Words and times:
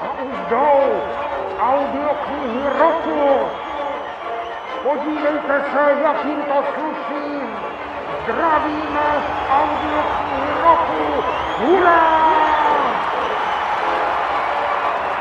A 0.00 0.12
už 0.22 0.36
jdou 0.48 1.02
audioknihy 1.60 2.62
roku. 2.78 3.48
Podívejte 4.82 5.64
se, 5.72 5.96
jakým 6.02 6.42
to 6.42 6.64
sluší. 6.74 7.40
Zdravíme 8.22 9.08
audioknihy 9.50 10.62
roku. 10.62 11.24
Hurá! 11.58 12.30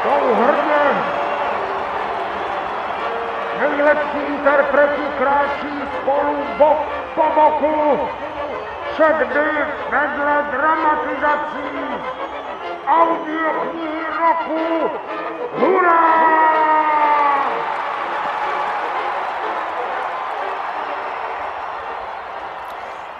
Jsou 0.04 0.34
hrdě. 0.34 0.82
Nejlepší 3.60 4.18
interpreti 4.28 5.02
kráčí 5.18 5.74
spolu 6.02 6.38
bok 6.58 6.78
po 7.16 7.24
boku. 7.36 8.00
Všakdy 9.00 9.40
vedle 9.92 10.48
dramatizací. 10.52 11.68
Audioknihy 12.86 14.04
roku. 14.20 14.98
Hurá! 15.60 16.30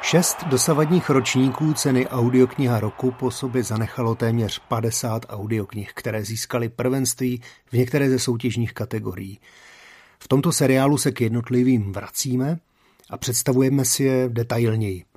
Šest 0.02 0.44
dosavadních 0.44 1.10
ročníků 1.10 1.74
ceny 1.74 2.08
audiokniha 2.08 2.80
roku 2.80 3.12
po 3.12 3.32
sobě 3.32 3.64
zanechalo 3.64 4.16
téměř 4.16 4.60
50 4.68 5.26
audioknih, 5.30 5.92
které 5.94 6.24
získaly 6.24 6.70
prvenství 6.70 7.42
v 7.66 7.74
některé 7.74 8.10
ze 8.10 8.20
soutěžních 8.20 8.74
kategorií. 8.74 9.40
V 10.20 10.28
tomto 10.28 10.52
seriálu 10.52 10.98
se 10.98 11.12
k 11.12 11.22
jednotlivým 11.22 11.92
vracíme 11.92 12.58
a 13.10 13.18
představujeme 13.18 13.86
si 13.86 14.04
je 14.04 14.30
detailněji. 14.30 15.09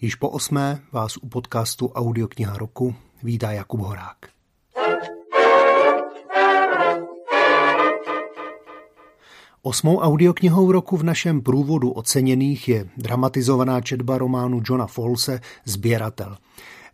Již 0.00 0.14
po 0.14 0.28
osmé 0.28 0.80
vás 0.92 1.16
u 1.16 1.28
podcastu 1.28 1.88
Audiokniha 1.88 2.58
roku 2.58 2.94
vítá 3.22 3.52
Jakub 3.52 3.80
Horák. 3.80 4.16
Osmou 9.62 9.98
audioknihou 9.98 10.72
roku 10.72 10.96
v 10.96 11.02
našem 11.02 11.40
průvodu 11.40 11.90
oceněných 11.90 12.68
je 12.68 12.88
dramatizovaná 12.96 13.80
četba 13.80 14.18
románu 14.18 14.62
Johna 14.64 14.86
Folse 14.86 15.40
Sběratel. 15.64 16.36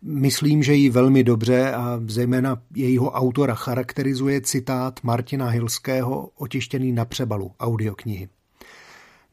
Myslím, 0.01 0.63
že 0.63 0.73
ji 0.73 0.89
velmi 0.89 1.23
dobře 1.23 1.73
a 1.73 1.99
zejména 2.07 2.61
jejího 2.75 3.11
autora 3.11 3.55
charakterizuje 3.55 4.41
citát 4.41 4.99
Martina 5.03 5.49
Hilského 5.49 6.29
otištěný 6.37 6.91
na 6.91 7.05
přebalu 7.05 7.51
audioknihy. 7.59 8.29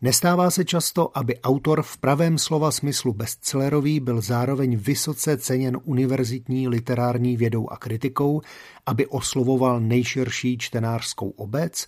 Nestává 0.03 0.51
se 0.51 0.65
často, 0.65 1.19
aby 1.19 1.41
autor 1.41 1.83
v 1.83 1.99
pravém 1.99 2.39
slova 2.39 2.71
smyslu 2.71 3.13
bestsellerový 3.13 4.01
byl 4.01 4.21
zároveň 4.21 4.77
vysoce 4.77 5.37
ceněn 5.37 5.79
univerzitní 5.85 6.69
literární 6.69 7.37
vědou 7.37 7.69
a 7.69 7.77
kritikou, 7.77 8.41
aby 8.87 9.07
oslovoval 9.07 9.81
nejširší 9.81 10.59
čtenářskou 10.59 11.31
obec 11.31 11.87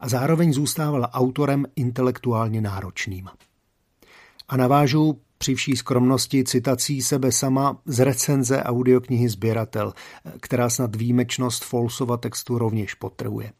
a 0.00 0.08
zároveň 0.08 0.52
zůstával 0.52 1.08
autorem 1.12 1.66
intelektuálně 1.76 2.60
náročným. 2.60 3.28
A 4.48 4.56
navážu 4.56 5.20
při 5.38 5.54
vší 5.54 5.76
skromnosti 5.76 6.44
citací 6.44 7.02
sebe 7.02 7.32
sama 7.32 7.80
z 7.86 8.04
recenze 8.04 8.62
audioknihy 8.62 9.28
Sběratel, 9.28 9.92
která 10.40 10.70
snad 10.70 10.96
výjimečnost 10.96 11.64
Folsova 11.64 12.16
textu 12.16 12.58
rovněž 12.58 12.94
potrhuje. 12.94 13.52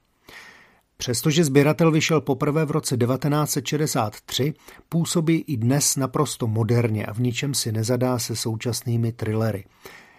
Přestože 0.96 1.44
sběratel 1.44 1.90
vyšel 1.90 2.20
poprvé 2.20 2.64
v 2.64 2.70
roce 2.70 2.96
1963, 2.96 4.54
působí 4.88 5.44
i 5.46 5.56
dnes 5.56 5.96
naprosto 5.96 6.46
moderně 6.46 7.06
a 7.06 7.12
v 7.12 7.20
ničem 7.20 7.54
si 7.54 7.72
nezadá 7.72 8.18
se 8.18 8.36
současnými 8.36 9.12
thrillery. 9.12 9.64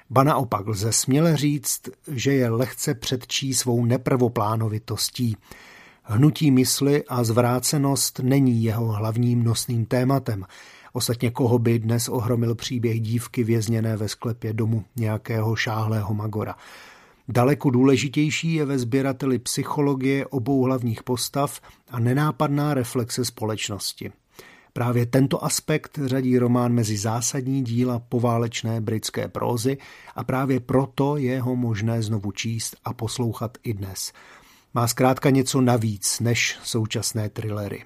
Ba 0.10 0.24
naopak 0.24 0.68
lze 0.68 0.92
směle 0.92 1.38
říct, 1.38 1.82
že 2.08 2.34
je 2.34 2.50
lehce 2.50 2.94
předčí 2.94 3.54
svou 3.54 3.86
neprvoplánovitostí. 3.86 5.38
Hnutí 6.04 6.52
mysli 6.52 7.04
a 7.08 7.24
zvrácenost 7.24 8.20
není 8.20 8.64
jeho 8.64 8.86
hlavním 8.86 9.44
nosným 9.44 9.86
tématem. 9.86 10.46
Ostatně 10.94 11.32
koho 11.32 11.60
by 11.60 11.80
dnes 11.80 12.10
ohromil 12.10 12.56
příběh 12.56 13.02
dívky 13.02 13.44
vězněné 13.44 13.98
ve 13.98 14.08
sklepě 14.08 14.54
domu 14.54 14.84
nějakého 14.96 15.56
šáhlého 15.56 16.14
magora. 16.14 16.56
Daleko 17.28 17.70
důležitější 17.70 18.54
je 18.54 18.66
ve 18.66 18.80
sběrateli 18.80 19.40
psychologie 19.40 20.26
obou 20.26 20.64
hlavních 20.64 21.04
postav 21.04 21.62
a 21.90 22.00
nenápadná 22.00 22.74
reflexe 22.74 23.26
společnosti. 23.26 24.12
Právě 24.74 25.06
tento 25.06 25.44
aspekt 25.44 26.00
řadí 26.06 26.38
román 26.38 26.74
mezi 26.74 26.98
zásadní 26.98 27.64
díla 27.64 28.00
poválečné 28.00 28.82
britské 28.82 29.28
prózy 29.28 29.78
a 30.16 30.24
právě 30.24 30.60
proto 30.60 31.18
je 31.18 31.42
ho 31.42 31.56
možné 31.56 32.02
znovu 32.02 32.32
číst 32.32 32.76
a 32.84 32.94
poslouchat 32.94 33.58
i 33.64 33.74
dnes. 33.74 34.14
Má 34.74 34.88
zkrátka 34.88 35.30
něco 35.30 35.62
navíc 35.62 36.20
než 36.20 36.58
současné 36.64 37.30
thrillery. 37.30 37.84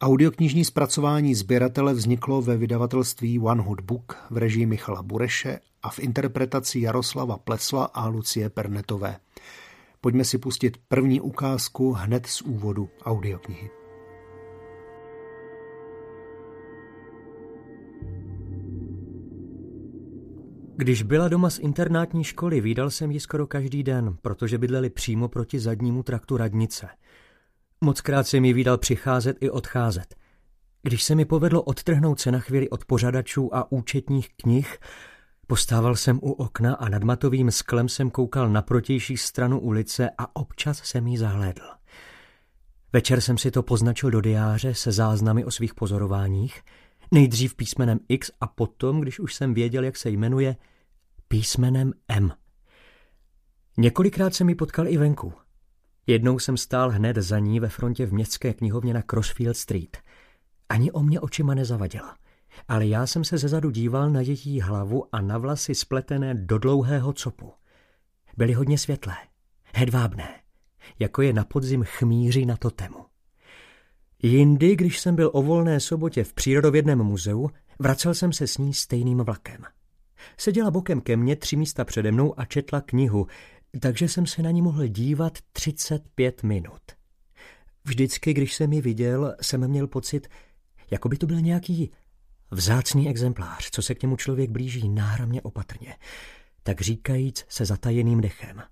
Audioknižní 0.00 0.64
zpracování 0.64 1.34
sběratele 1.34 1.94
vzniklo 1.94 2.42
ve 2.42 2.56
vydavatelství 2.56 3.38
One 3.38 3.62
Hot 3.62 3.80
Book 3.80 4.26
v 4.30 4.36
režii 4.36 4.66
Michala 4.66 5.02
Bureše 5.02 5.60
a 5.84 5.90
v 5.90 5.98
interpretaci 5.98 6.80
Jaroslava 6.80 7.38
Plesla 7.38 7.84
a 7.84 8.06
Lucie 8.06 8.50
Pernetové. 8.50 9.16
Pojďme 10.00 10.24
si 10.24 10.38
pustit 10.38 10.76
první 10.88 11.20
ukázku 11.20 11.92
hned 11.92 12.26
z 12.26 12.42
úvodu 12.42 12.88
audioknihy. 13.02 13.70
Když 20.76 21.02
byla 21.02 21.28
doma 21.28 21.50
z 21.50 21.58
internátní 21.58 22.24
školy, 22.24 22.60
výdal 22.60 22.90
jsem 22.90 23.10
ji 23.10 23.20
skoro 23.20 23.46
každý 23.46 23.82
den, 23.82 24.16
protože 24.22 24.58
bydleli 24.58 24.90
přímo 24.90 25.28
proti 25.28 25.60
zadnímu 25.60 26.02
traktu 26.02 26.36
radnice. 26.36 26.88
Mockrát 27.80 28.26
jsem 28.26 28.44
ji 28.44 28.52
výdal 28.52 28.78
přicházet 28.78 29.36
i 29.40 29.50
odcházet. 29.50 30.14
Když 30.82 31.04
se 31.04 31.14
mi 31.14 31.24
povedlo 31.24 31.62
odtrhnout 31.62 32.20
se 32.20 32.32
na 32.32 32.38
chvíli 32.38 32.70
od 32.70 32.84
pořadačů 32.84 33.54
a 33.54 33.72
účetních 33.72 34.28
knih, 34.36 34.78
postával 35.46 35.96
jsem 35.96 36.18
u 36.22 36.32
okna 36.32 36.74
a 36.74 36.88
nad 36.88 37.02
matovým 37.02 37.50
sklem 37.50 37.88
jsem 37.88 38.10
koukal 38.10 38.48
na 38.48 38.62
protější 38.62 39.16
stranu 39.16 39.60
ulice 39.60 40.10
a 40.18 40.36
občas 40.36 40.82
jsem 40.84 41.06
jí 41.06 41.16
zahlédl. 41.16 41.64
Večer 42.92 43.20
jsem 43.20 43.38
si 43.38 43.50
to 43.50 43.62
poznačil 43.62 44.10
do 44.10 44.20
diáře 44.20 44.74
se 44.74 44.92
záznamy 44.92 45.44
o 45.44 45.50
svých 45.50 45.74
pozorováních– 45.74 46.62
Nejdřív 47.14 47.54
písmenem 47.54 48.00
X 48.08 48.30
a 48.40 48.46
potom, 48.46 49.00
když 49.00 49.20
už 49.20 49.34
jsem 49.34 49.54
věděl, 49.54 49.84
jak 49.84 49.96
se 49.96 50.10
jmenuje, 50.10 50.56
písmenem 51.28 51.92
M. 52.08 52.32
Několikrát 53.78 54.34
se 54.34 54.44
mi 54.44 54.54
potkal 54.54 54.88
i 54.88 54.96
venku. 54.96 55.32
Jednou 56.06 56.38
jsem 56.38 56.56
stál 56.56 56.90
hned 56.90 57.16
za 57.16 57.38
ní 57.38 57.60
ve 57.60 57.68
frontě 57.68 58.06
v 58.06 58.12
městské 58.12 58.54
knihovně 58.54 58.94
na 58.94 59.02
Crossfield 59.02 59.56
Street. 59.56 59.96
Ani 60.68 60.92
o 60.92 61.02
mě 61.02 61.20
očima 61.20 61.54
nezavadila. 61.54 62.16
Ale 62.68 62.86
já 62.86 63.06
jsem 63.06 63.24
se 63.24 63.38
zezadu 63.38 63.70
díval 63.70 64.10
na 64.10 64.20
její 64.20 64.60
hlavu 64.60 65.04
a 65.12 65.20
na 65.20 65.38
vlasy 65.38 65.74
spletené 65.74 66.34
do 66.34 66.58
dlouhého 66.58 67.12
copu. 67.12 67.52
Byly 68.36 68.52
hodně 68.52 68.78
světlé, 68.78 69.16
hedvábné, 69.74 70.28
jako 70.98 71.22
je 71.22 71.32
na 71.32 71.44
podzim 71.44 71.84
chmíři 71.84 72.46
na 72.46 72.56
totemu. 72.56 73.04
Jindy, 74.22 74.76
když 74.76 75.00
jsem 75.00 75.16
byl 75.16 75.30
o 75.32 75.42
volné 75.42 75.80
sobotě 75.80 76.24
v 76.24 76.32
přírodovědném 76.32 76.98
muzeu, 76.98 77.50
vracel 77.78 78.14
jsem 78.14 78.32
se 78.32 78.46
s 78.46 78.58
ní 78.58 78.74
stejným 78.74 79.18
vlakem. 79.18 79.62
Seděla 80.38 80.70
bokem 80.70 81.00
ke 81.00 81.16
mně 81.16 81.36
tři 81.36 81.56
místa 81.56 81.84
přede 81.84 82.12
mnou 82.12 82.40
a 82.40 82.44
četla 82.44 82.80
knihu, 82.80 83.26
takže 83.80 84.08
jsem 84.08 84.26
se 84.26 84.42
na 84.42 84.50
ní 84.50 84.62
mohl 84.62 84.86
dívat 84.86 85.38
35 85.52 86.42
minut. 86.42 86.82
Vždycky, 87.84 88.34
když 88.34 88.54
jsem 88.54 88.72
ji 88.72 88.80
viděl, 88.80 89.36
jsem 89.40 89.68
měl 89.68 89.86
pocit, 89.86 90.28
jako 90.90 91.08
by 91.08 91.16
to 91.16 91.26
byl 91.26 91.40
nějaký 91.40 91.90
vzácný 92.54 93.08
exemplář, 93.08 93.70
co 93.70 93.82
se 93.82 93.94
k 93.94 94.02
němu 94.02 94.16
člověk 94.16 94.50
blíží 94.50 94.88
náramně 94.88 95.42
opatrně, 95.42 95.96
tak 96.62 96.80
říkajíc 96.80 97.44
se 97.48 97.64
zatajeným 97.64 98.20
dechem. 98.20 98.62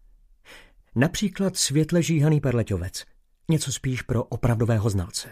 Například 0.95 1.57
světle 1.57 2.03
žíhaný 2.03 2.41
perleťovec– 2.41 3.05
Něco 3.51 3.73
spíš 3.73 4.03
pro 4.03 4.25
opravdového 4.25 4.91
znalce. 4.91 5.29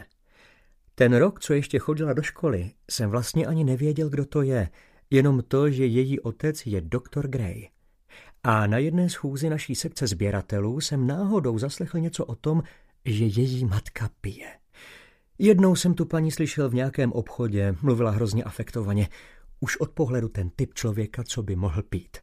Ten 0.95 1.17
rok, 1.17 1.41
co 1.41 1.53
ještě 1.53 1.79
chodila 1.79 2.13
do 2.13 2.23
školy, 2.23 2.71
jsem 2.91 3.11
vlastně 3.11 3.47
ani 3.47 3.65
nevěděl, 3.65 4.09
kdo 4.09 4.25
to 4.25 4.43
je, 4.43 4.69
jenom 5.11 5.43
to, 5.49 5.71
že 5.71 5.87
její 5.87 6.21
otec 6.21 6.67
je 6.67 6.81
doktor 6.81 7.29
Gray. 7.29 7.69
A 8.43 8.67
na 8.67 8.79
jedné 8.79 9.11
schůzi 9.11 9.51
naší 9.51 9.75
sekce 9.75 10.07
sběratelů 10.07 10.81
jsem 10.81 11.07
náhodou 11.07 11.59
zaslechl 11.59 11.99
něco 11.99 12.25
o 12.25 12.35
tom, 12.35 12.63
že 13.05 13.25
její 13.25 13.65
matka 13.65 14.11
pije. 14.21 14.59
Jednou 15.43 15.77
jsem 15.77 15.95
tu 15.95 16.05
paní 16.05 16.31
slyšel 16.31 16.69
v 16.69 16.75
nějakém 16.75 17.13
obchodě, 17.13 17.75
mluvila 17.83 18.11
hrozně 18.11 18.45
afektovaně. 18.45 19.09
Už 19.61 19.77
od 19.77 19.91
pohledu 19.91 20.29
ten 20.29 20.51
typ 20.51 20.75
člověka, 20.75 21.25
co 21.25 21.43
by 21.43 21.57
mohl 21.57 21.83
pít. 21.83 22.17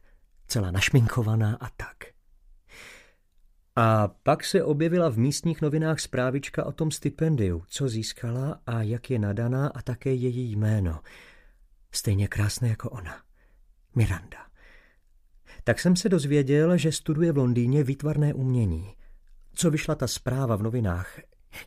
Celá 0.46 0.70
našminkovaná 0.70 1.56
a 1.60 1.68
tak. 1.76 1.96
A 3.76 4.08
pak 4.08 4.44
se 4.44 4.64
objevila 4.64 5.08
v 5.08 5.18
místních 5.18 5.62
novinách 5.62 6.00
zprávička 6.00 6.64
o 6.64 6.72
tom 6.72 6.90
stipendiu, 6.90 7.62
co 7.68 7.88
získala 7.88 8.60
a 8.66 8.82
jak 8.82 9.10
je 9.10 9.18
nadaná 9.18 9.68
a 9.68 9.82
také 9.82 10.14
její 10.14 10.56
jméno. 10.56 11.00
Stejně 11.92 12.28
krásné 12.28 12.68
jako 12.68 12.90
ona. 12.90 13.22
Miranda. 13.94 14.46
Tak 15.64 15.80
jsem 15.80 15.96
se 15.96 16.08
dozvěděl, 16.08 16.76
že 16.76 16.92
studuje 16.92 17.32
v 17.32 17.38
Londýně 17.38 17.84
výtvarné 17.84 18.34
umění. 18.34 18.94
Co 19.54 19.70
vyšla 19.70 19.94
ta 19.94 20.06
zpráva 20.06 20.56
v 20.56 20.62
novinách, 20.62 21.18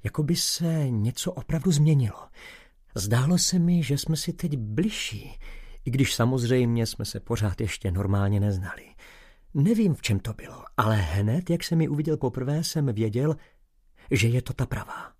jako 0.03 0.23
by 0.23 0.35
se 0.35 0.89
něco 0.89 1.31
opravdu 1.31 1.71
změnilo. 1.71 2.27
Zdálo 2.95 3.37
se 3.37 3.59
mi, 3.59 3.83
že 3.83 3.97
jsme 3.97 4.15
si 4.15 4.33
teď 4.33 4.57
bližší, 4.57 5.39
i 5.85 5.91
když 5.91 6.15
samozřejmě 6.15 6.85
jsme 6.85 7.05
se 7.05 7.19
pořád 7.19 7.61
ještě 7.61 7.91
normálně 7.91 8.39
neznali. 8.39 8.85
Nevím, 9.53 9.93
v 9.93 10.01
čem 10.01 10.19
to 10.19 10.33
bylo, 10.33 10.63
ale 10.77 10.95
hned, 10.95 11.49
jak 11.49 11.63
jsem 11.63 11.77
mi 11.77 11.87
uviděl 11.87 12.17
poprvé, 12.17 12.63
jsem 12.63 12.85
věděl, 12.85 13.35
že 14.11 14.27
je 14.27 14.41
to 14.41 14.53
ta 14.53 14.65
pravá. 14.65 15.13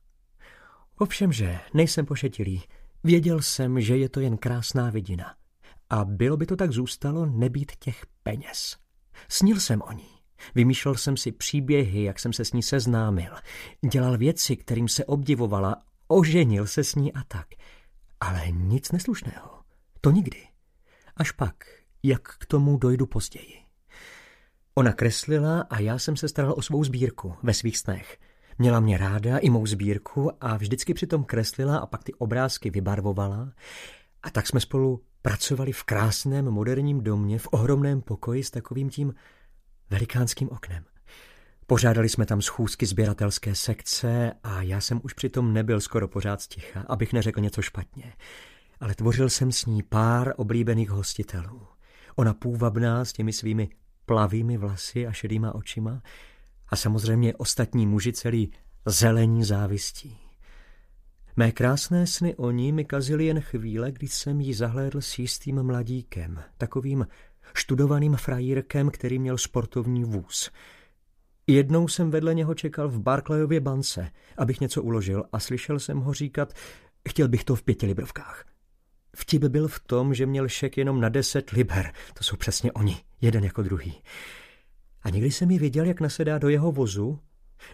Ovšemže 0.98 1.60
nejsem 1.74 2.06
pošetilý. 2.06 2.64
Věděl 3.04 3.42
jsem, 3.42 3.82
že 3.82 3.98
je 3.98 4.10
to 4.10 4.20
jen 4.20 4.38
krásná 4.38 4.90
vidina. 4.90 5.36
A 5.90 6.06
bylo 6.06 6.38
by 6.38 6.46
to 6.46 6.56
tak 6.56 6.72
zůstalo 6.72 7.26
nebýt 7.26 7.72
těch 7.76 8.06
peněz. 8.24 8.78
Snil 9.30 9.60
jsem 9.60 9.82
o 9.82 9.92
ní. 9.92 10.21
Vymýšlel 10.56 10.96
jsem 10.96 11.18
si 11.18 11.32
příběhy, 11.32 12.04
jak 12.04 12.20
jsem 12.20 12.34
se 12.34 12.46
s 12.46 12.54
ní 12.54 12.64
seznámil. 12.64 13.34
Dělal 13.92 14.18
věci, 14.18 14.56
kterým 14.56 14.88
se 14.88 15.06
obdivovala, 15.06 15.76
oženil 16.08 16.68
se 16.68 16.84
s 16.84 16.96
ní 16.96 17.14
a 17.14 17.24
tak. 17.28 17.48
Ale 18.20 18.52
nic 18.52 18.92
neslušného. 18.92 19.62
To 20.02 20.12
nikdy. 20.12 20.48
Až 21.18 21.32
pak, 21.32 21.56
jak 22.04 22.22
k 22.22 22.46
tomu 22.46 22.78
dojdu 22.78 23.06
později. 23.06 23.62
Ona 24.76 24.94
kreslila 24.94 25.62
a 25.70 25.80
já 25.80 26.00
jsem 26.00 26.18
se 26.18 26.28
staral 26.28 26.54
o 26.58 26.62
svou 26.62 26.84
sbírku 26.84 27.34
ve 27.44 27.54
svých 27.54 27.78
snech. 27.78 28.18
Měla 28.58 28.80
mě 28.80 28.98
ráda 28.98 29.38
i 29.38 29.50
mou 29.50 29.66
sbírku 29.66 30.32
a 30.42 30.58
vždycky 30.58 30.94
přitom 30.94 31.24
kreslila 31.24 31.78
a 31.78 31.86
pak 31.86 32.04
ty 32.04 32.14
obrázky 32.14 32.70
vybarvovala. 32.70 33.54
A 34.24 34.30
tak 34.30 34.48
jsme 34.48 34.60
spolu 34.60 35.02
pracovali 35.22 35.72
v 35.72 35.84
krásném 35.84 36.46
moderním 36.46 37.02
domě 37.02 37.40
v 37.40 37.48
ohromném 37.52 38.02
pokoji 38.02 38.44
s 38.44 38.52
takovým 38.52 38.90
tím 38.90 39.14
velikánským 39.92 40.50
oknem. 40.50 40.84
Pořádali 41.68 42.10
jsme 42.10 42.26
tam 42.26 42.42
schůzky 42.42 42.86
sběratelské 42.86 43.56
sekce 43.56 44.32
a 44.44 44.62
já 44.62 44.82
jsem 44.82 45.02
už 45.04 45.14
přitom 45.14 45.54
nebyl 45.54 45.82
skoro 45.82 46.08
pořád 46.08 46.42
sticha, 46.42 46.86
abych 46.88 47.14
neřekl 47.14 47.42
něco 47.42 47.62
špatně. 47.62 48.14
Ale 48.80 48.96
tvořil 48.96 49.30
jsem 49.30 49.52
s 49.52 49.66
ní 49.66 49.84
pár 49.84 50.34
oblíbených 50.38 50.90
hostitelů. 50.90 51.68
Ona 52.16 52.34
půvabná 52.34 53.06
s 53.06 53.14
těmi 53.14 53.34
svými 53.34 53.70
plavými 54.06 54.58
vlasy 54.58 55.08
a 55.08 55.12
šedýma 55.12 55.56
očima 55.56 56.02
a 56.68 56.76
samozřejmě 56.76 57.36
ostatní 57.36 57.88
muži 57.88 58.14
celý 58.14 58.52
zelení 58.86 59.44
závistí. 59.44 60.18
Mé 61.36 61.52
krásné 61.52 62.08
sny 62.08 62.36
o 62.36 62.52
ní 62.52 62.72
mi 62.72 62.86
kazily 62.86 63.26
jen 63.26 63.40
chvíle, 63.42 63.92
kdy 63.92 64.08
jsem 64.08 64.42
ji 64.42 64.54
zahlédl 64.54 65.02
s 65.02 65.20
jistým 65.20 65.64
mladíkem, 65.64 66.44
takovým 66.58 67.08
študovaným 67.54 68.16
frajírkem, 68.16 68.90
který 68.90 69.20
měl 69.20 69.38
sportovní 69.38 70.04
vůz. 70.04 70.52
Jednou 71.48 71.88
jsem 71.88 72.12
vedle 72.12 72.34
něho 72.34 72.56
čekal 72.56 72.90
v 72.90 73.00
Barclayově 73.00 73.60
bance, 73.60 74.12
abych 74.38 74.62
něco 74.62 74.84
uložil 74.84 75.24
a 75.34 75.40
slyšel 75.40 75.80
jsem 75.80 76.00
ho 76.00 76.14
říkat, 76.14 76.54
chtěl 77.10 77.28
bych 77.28 77.44
to 77.44 77.56
v 77.56 77.64
pěti 77.64 77.86
librovkách. 77.86 78.46
Vtip 79.16 79.44
byl 79.44 79.68
v 79.68 79.80
tom, 79.80 80.14
že 80.14 80.26
měl 80.26 80.48
šek 80.48 80.78
jenom 80.78 81.02
na 81.02 81.10
deset 81.10 81.50
liber, 81.50 81.92
to 82.14 82.24
jsou 82.24 82.36
přesně 82.36 82.72
oni, 82.72 82.98
jeden 83.22 83.44
jako 83.44 83.64
druhý. 83.64 84.02
A 85.04 85.10
někdy 85.10 85.32
jsem 85.32 85.52
ji 85.52 85.60
viděl, 85.60 85.86
jak 85.86 86.02
nasedá 86.02 86.38
do 86.38 86.50
jeho 86.50 86.72
vozu, 86.72 87.20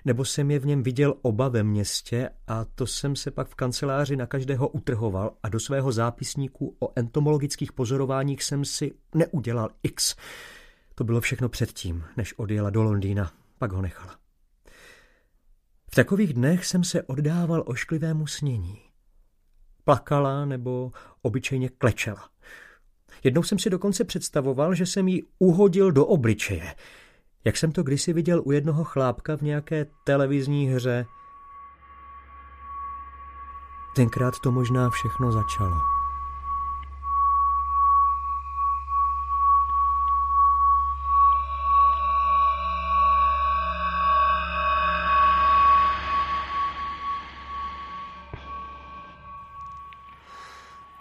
nebo 0.05 0.25
jsem 0.25 0.51
je 0.51 0.59
v 0.59 0.65
něm 0.65 0.83
viděl 0.83 1.15
oba 1.21 1.47
ve 1.47 1.63
městě 1.63 2.29
a 2.47 2.65
to 2.65 2.87
jsem 2.87 3.15
se 3.15 3.31
pak 3.31 3.47
v 3.47 3.55
kanceláři 3.55 4.15
na 4.15 4.25
každého 4.25 4.67
utrhoval 4.67 5.33
a 5.43 5.49
do 5.49 5.59
svého 5.59 5.91
zápisníku 5.91 6.75
o 6.79 6.91
entomologických 6.95 7.73
pozorováních 7.73 8.43
jsem 8.43 8.65
si 8.65 8.91
neudělal 9.15 9.69
x. 9.83 10.15
To 10.95 11.03
bylo 11.03 11.21
všechno 11.21 11.49
předtím, 11.49 12.03
než 12.17 12.33
odjela 12.37 12.69
do 12.69 12.83
Londýna, 12.83 13.31
pak 13.57 13.71
ho 13.71 13.81
nechala. 13.81 14.15
V 15.91 15.95
takových 15.95 16.33
dnech 16.33 16.65
jsem 16.65 16.83
se 16.83 17.03
oddával 17.03 17.63
ošklivému 17.65 18.27
snění. 18.27 18.81
Plakala 19.83 20.45
nebo 20.45 20.91
obyčejně 21.21 21.69
klečela. 21.69 22.29
Jednou 23.23 23.43
jsem 23.43 23.59
si 23.59 23.69
dokonce 23.69 24.03
představoval, 24.03 24.73
že 24.73 24.85
jsem 24.85 25.07
jí 25.07 25.23
uhodil 25.39 25.91
do 25.91 26.05
obličeje– 26.05 26.75
jak 27.47 27.57
jsem 27.57 27.71
to 27.71 27.83
kdysi 27.83 28.13
viděl 28.13 28.41
u 28.45 28.51
jednoho 28.51 28.83
chlápka 28.83 29.37
v 29.37 29.41
nějaké 29.41 29.85
televizní 30.03 30.67
hře. 30.67 31.05
Tenkrát 33.95 34.33
to 34.43 34.51
možná 34.51 34.89
všechno 34.89 35.31
začalo. 35.31 35.96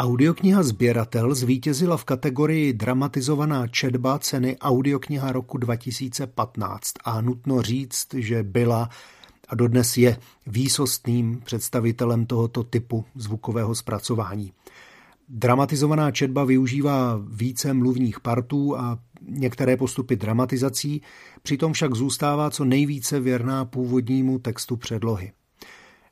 Audiokniha 0.06 0.62
Sběratel 0.62 1.34
zvítězila 1.34 1.96
v 1.96 2.04
kategorii 2.04 2.72
dramatizovaná 2.72 3.66
četba 3.66 4.18
ceny 4.18 4.58
Audiokniha 4.58 5.32
roku 5.32 5.58
2015 5.58 6.92
a 7.04 7.20
nutno 7.20 7.62
říct, 7.62 8.14
že 8.14 8.42
byla 8.42 8.88
a 9.48 9.54
dodnes 9.54 9.96
je 9.96 10.18
výsostným 10.46 11.40
představitelem 11.44 12.26
tohoto 12.26 12.64
typu 12.64 13.04
zvukového 13.14 13.74
zpracování. 13.74 14.52
Dramatizovaná 15.28 16.10
četba 16.10 16.44
využívá 16.44 17.20
více 17.28 17.74
mluvních 17.74 18.20
partů 18.20 18.76
a 18.76 18.98
některé 19.20 19.76
postupy 19.76 20.16
dramatizací, 20.16 21.02
přitom 21.42 21.72
však 21.72 21.94
zůstává 21.94 22.50
co 22.50 22.64
nejvíce 22.64 23.20
věrná 23.20 23.64
původnímu 23.64 24.38
textu 24.38 24.76
předlohy. 24.76 25.32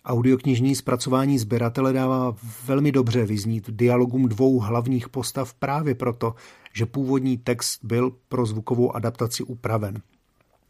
Audioknižní 0.07 0.75
zpracování 0.75 1.39
sběratele 1.39 1.93
dává 1.93 2.37
velmi 2.67 2.93
dobře 2.93 3.25
vyznít 3.25 3.71
dialogům 3.71 4.29
dvou 4.29 4.61
hlavních 4.61 5.09
postav 5.09 5.55
právě 5.55 5.95
proto, 5.95 6.35
že 6.73 6.87
původní 6.87 7.39
text 7.39 7.81
byl 7.83 8.13
pro 8.29 8.47
zvukovou 8.47 8.97
adaptaci 8.97 9.43
upraven. 9.43 10.03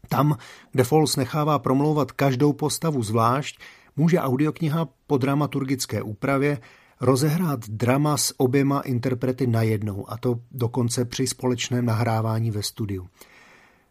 Tam, 0.09 0.37
kde 0.71 0.83
Fols 0.83 1.15
nechává 1.15 1.59
promlouvat 1.59 2.11
každou 2.11 2.53
postavu 2.53 3.03
zvlášť, 3.03 3.59
může 3.95 4.19
audiokniha 4.19 4.89
po 5.07 5.17
dramaturgické 5.17 6.01
úpravě 6.01 6.57
rozehrát 7.01 7.69
drama 7.69 8.17
s 8.17 8.39
oběma 8.39 8.81
interprety 8.81 9.47
najednou, 9.47 10.11
a 10.11 10.17
to 10.17 10.39
dokonce 10.51 11.05
při 11.05 11.27
společném 11.27 11.85
nahrávání 11.85 12.51
ve 12.51 12.63
studiu. 12.63 13.07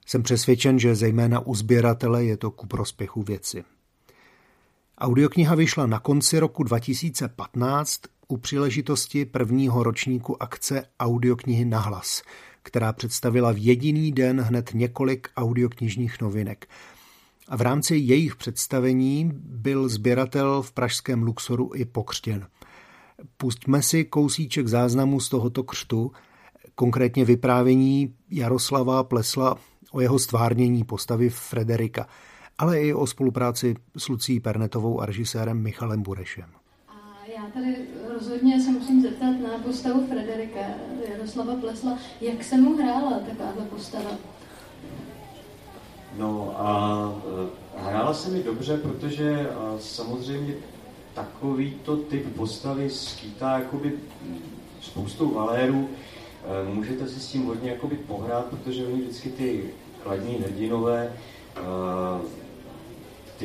Jsem 0.07 0.23
přesvědčen, 0.23 0.79
že 0.79 0.95
zejména 0.95 1.41
u 1.41 1.55
sběratele 1.55 2.25
je 2.25 2.37
to 2.37 2.51
ku 2.51 2.67
prospěchu 2.67 3.23
věci. 3.23 3.65
Audiokniha 5.05 5.55
vyšla 5.55 5.87
na 5.87 6.01
konci 6.01 6.39
roku 6.39 6.63
2015 6.63 8.01
u 8.29 8.37
příležitosti 8.37 9.25
prvního 9.25 9.83
ročníku 9.83 10.43
akce 10.43 10.85
Audioknihy 11.01 11.65
na 11.65 11.81
hlas, 11.81 12.23
která 12.63 12.93
představila 12.93 13.53
v 13.53 13.65
jediný 13.65 14.13
den 14.13 14.41
hned 14.41 14.71
několik 14.75 15.29
audioknižních 15.37 16.21
novinek. 16.21 16.69
A 17.49 17.57
v 17.57 17.61
rámci 17.61 17.97
jejich 17.97 18.37
představení 18.37 19.31
byl 19.35 19.89
sběratel 19.89 20.63
v 20.63 20.73
pražském 20.73 21.23
Luxoru 21.23 21.71
i 21.75 21.85
pokřtěn. 21.85 22.47
Pustíme 23.37 23.83
si 23.83 24.05
kousíček 24.05 24.69
záznamu 24.69 25.21
z 25.21 25.29
tohoto 25.29 25.63
křtu, 25.63 26.13
konkrétně 26.75 27.25
vyprávění 27.25 28.15
Jaroslava 28.31 29.05
Plesla 29.05 29.57
o 29.93 30.01
jeho 30.01 30.19
stvárnění 30.19 30.85
postavy 30.85 31.31
Frederika– 31.31 32.07
ale 32.59 32.81
i 32.81 32.95
o 32.95 33.07
spolupráci 33.07 33.75
s 33.97 34.09
Lucí 34.09 34.41
Pernetovou 34.41 35.01
a 35.01 35.07
režisérem 35.07 35.63
Michalem 35.63 36.03
Burešem. 36.03 36.51
A 36.89 37.27
já 37.37 37.51
tady 37.55 37.77
rozhodně 38.15 38.61
se 38.61 38.71
musím 38.71 39.03
zeptat 39.03 39.31
na 39.31 39.59
postavu 39.65 40.07
Frederika 40.07 40.61
Jaroslava 41.11 41.55
Plesla. 41.57 41.99
Jak 42.21 42.45
se 42.45 42.57
mu 42.57 42.77
hrála 42.77 43.19
takováhle 43.19 43.65
postava? 43.65 44.11
No 46.19 46.55
a 46.57 47.13
e, 47.77 47.89
hrála 47.89 48.15
se 48.15 48.31
mi 48.31 48.43
dobře, 48.43 48.77
protože 48.77 49.51
samozřejmě 49.79 50.55
takovýto 51.15 51.97
typ 51.97 52.37
postavy 52.37 52.91
skýtá 52.91 53.59
jakoby 53.59 53.93
spoustu 54.81 55.35
valérů. 55.35 55.89
E, 55.89 56.75
můžete 56.75 57.09
si 57.09 57.21
s 57.21 57.29
tím 57.29 57.47
hodně 57.47 57.71
jakoby 57.71 57.97
pohrát, 57.97 58.45
protože 58.45 58.87
oni 58.87 59.01
vždycky 59.03 59.29
ty 59.29 59.71
kladní 60.03 60.35
hrdinové 60.35 61.13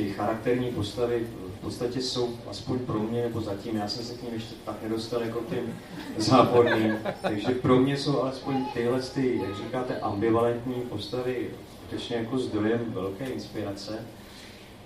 ty 0.00 0.10
charakterní 0.10 0.70
postavy 0.70 1.26
v 1.58 1.60
podstatě 1.60 2.00
jsou, 2.02 2.36
aspoň 2.50 2.78
pro 2.78 2.98
mě, 2.98 3.22
nebo 3.22 3.40
zatím, 3.40 3.76
já 3.76 3.88
jsem 3.88 4.04
se 4.04 4.14
k 4.14 4.22
ním 4.22 4.34
ještě 4.34 4.54
tak 4.64 4.82
nedostal 4.82 5.22
jako 5.22 5.40
tím 5.50 5.78
záporným, 6.16 6.98
takže 7.22 7.48
pro 7.48 7.76
mě 7.76 7.96
jsou 7.96 8.22
alespoň 8.22 8.64
tyhle, 8.74 9.02
ty, 9.02 9.40
jak 9.46 9.56
říkáte, 9.56 10.00
ambivalentní 10.00 10.74
postavy 10.74 11.50
skutečně 11.76 12.16
jako 12.16 12.38
zdrojem 12.38 12.80
velké 12.88 13.24
inspirace. 13.24 14.06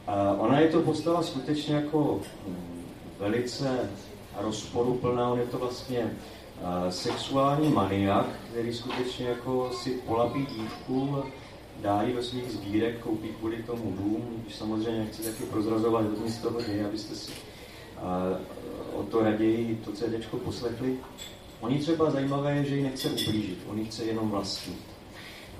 A 0.06 0.36
ona 0.38 0.60
je 0.60 0.68
to 0.68 0.80
postava 0.80 1.22
skutečně 1.22 1.74
jako 1.74 2.20
hm, 2.48 2.84
velice 3.18 3.90
rozporuplná, 4.40 5.30
on 5.30 5.38
je 5.38 5.46
to 5.46 5.58
vlastně 5.58 6.10
sexuální 6.88 7.68
maniak, 7.68 8.26
který 8.50 8.74
skutečně 8.74 9.26
jako 9.26 9.70
si 9.82 9.90
polapí 9.90 10.46
dívku, 10.46 11.24
dá 11.80 12.02
ji 12.02 12.14
do 12.14 12.22
svých 12.22 12.50
sbírek, 12.50 12.98
koupí 12.98 13.28
kvůli 13.28 13.62
tomu 13.62 13.92
dům, 13.98 14.42
když 14.42 14.54
samozřejmě 14.54 15.00
nechci 15.00 15.22
taky 15.22 15.42
prozrazovat 15.42 16.04
hodně 16.04 16.30
z 16.30 16.38
toho 16.38 16.60
děje, 16.60 16.86
abyste 16.86 17.14
si 17.14 17.32
o 18.92 19.02
to 19.02 19.22
raději 19.22 19.80
to 19.84 19.92
CD 19.92 20.26
poslechli. 20.44 20.98
Oni 21.60 21.78
třeba 21.78 22.10
zajímavé 22.10 22.56
je, 22.56 22.64
že 22.64 22.76
ji 22.76 22.82
nechce 22.82 23.10
ublížit, 23.10 23.58
oni 23.70 23.84
chce 23.84 24.04
jenom 24.04 24.30
vlastnit. 24.30 24.82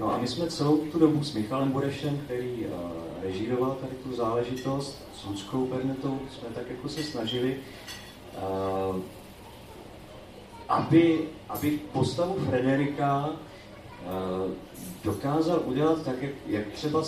No 0.00 0.14
a 0.14 0.18
my 0.18 0.28
jsme 0.28 0.46
celou 0.46 0.76
tu 0.76 0.98
dobu 0.98 1.24
s 1.24 1.34
Michalem 1.34 1.72
Burešem, 1.72 2.18
který 2.24 2.66
režíroval 3.22 3.76
tady 3.80 3.92
tu 4.02 4.16
záležitost, 4.16 5.02
s 5.20 5.24
Luckou 5.24 5.66
Pernetou, 5.66 6.18
jsme 6.30 6.48
tak 6.54 6.70
jako 6.70 6.88
se 6.88 7.02
snažili, 7.02 7.56
aby, 10.68 11.28
aby 11.48 11.78
postavu 11.92 12.34
Frederika 12.34 13.30
dokázal 15.04 15.62
udělat 15.64 16.04
tak, 16.04 16.22
jak, 16.22 16.32
jak 16.46 16.66
třeba 16.66 17.04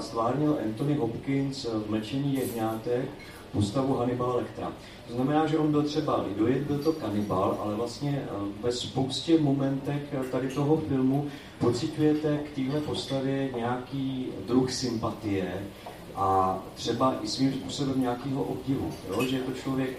stvárnil 0.00 0.58
Anthony 0.64 0.94
Hopkins 0.94 1.64
v 1.64 1.90
Mlčení 1.90 2.34
jehňátek, 2.34 3.08
postavu 3.52 3.94
Hannibal 3.94 4.36
Lectra. 4.36 4.72
To 5.08 5.14
znamená, 5.14 5.46
že 5.46 5.58
on 5.58 5.70
byl 5.70 5.82
třeba 5.82 6.22
lidoid, 6.22 6.62
byl 6.62 6.78
to 6.78 6.92
kanibal, 6.92 7.58
ale 7.62 7.74
vlastně 7.74 8.22
eh, 8.24 8.62
ve 8.62 8.72
spoustě 8.72 9.38
momentech 9.38 10.02
eh, 10.12 10.24
tady 10.24 10.48
toho 10.48 10.76
filmu 10.76 11.26
pocitujete 11.58 12.38
k 12.38 12.54
téhle 12.54 12.80
postavě 12.80 13.50
nějaký 13.56 14.26
druh 14.46 14.72
sympatie 14.72 15.62
a 16.16 16.58
třeba 16.74 17.16
i 17.22 17.28
svým 17.28 17.52
způsobem 17.52 18.00
nějakého 18.00 18.42
obdivu. 18.42 18.92
Jo? 19.08 19.24
Že 19.24 19.36
je 19.36 19.42
to 19.42 19.52
člověk 19.52 19.90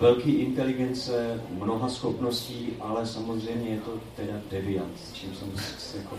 velký 0.00 0.30
inteligence, 0.30 1.40
mnoha 1.50 1.88
schopností, 1.88 2.72
ale 2.80 3.06
samozřejmě 3.06 3.70
je 3.70 3.80
to 3.80 4.00
teda 4.16 4.32
deviant, 4.50 5.00
s 5.00 5.12
čím 5.12 5.34
jsem 5.34 5.52
se 5.78 5.96
jako 6.02 6.16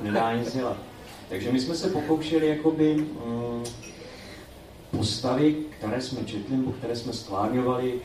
nedá 0.00 0.36
nic 0.36 0.54
dělat. 0.54 0.76
Takže 1.28 1.52
my 1.52 1.60
jsme 1.60 1.74
se 1.74 1.90
pokoušeli 1.90 2.48
jakoby, 2.48 2.94
mm, 2.96 3.64
postavy, 4.90 5.56
které 5.78 6.00
jsme 6.00 6.24
četli 6.24 6.56
nebo 6.56 6.72
které 6.72 6.96
jsme 6.96 7.12
stvárňovali, 7.12 8.00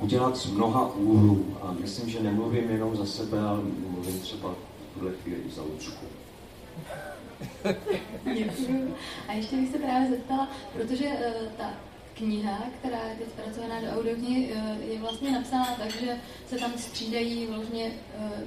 udělat 0.00 0.36
z 0.36 0.46
mnoha 0.46 0.94
úhlů. 0.94 1.56
A 1.62 1.74
myslím, 1.80 2.10
že 2.10 2.22
nemluvím 2.22 2.70
jenom 2.70 2.96
za 2.96 3.06
sebe, 3.06 3.40
ale 3.40 3.60
mluvím 3.88 4.20
třeba 4.20 4.48
v 4.50 4.94
tuhle 4.94 5.12
chvíli 5.22 5.40
za 5.54 5.62
Lučku. 5.62 6.06
A 9.28 9.32
ještě 9.32 9.56
bych 9.56 9.70
se 9.70 9.78
právě 9.78 10.10
zeptala, 10.10 10.48
protože 10.72 11.04
uh, 11.04 11.48
ta 11.56 11.70
kniha, 12.14 12.58
která 12.78 12.98
je 12.98 13.16
teď 13.18 13.28
zpracovaná 13.28 13.80
do 13.80 13.98
audioknihy, 13.98 14.50
eh, 14.54 14.76
je 14.92 14.98
vlastně 14.98 15.32
napsána 15.32 15.74
tak, 15.78 15.90
že 15.90 16.16
se 16.46 16.56
tam 16.58 16.72
střídají 16.76 17.46
vlastně 17.46 17.92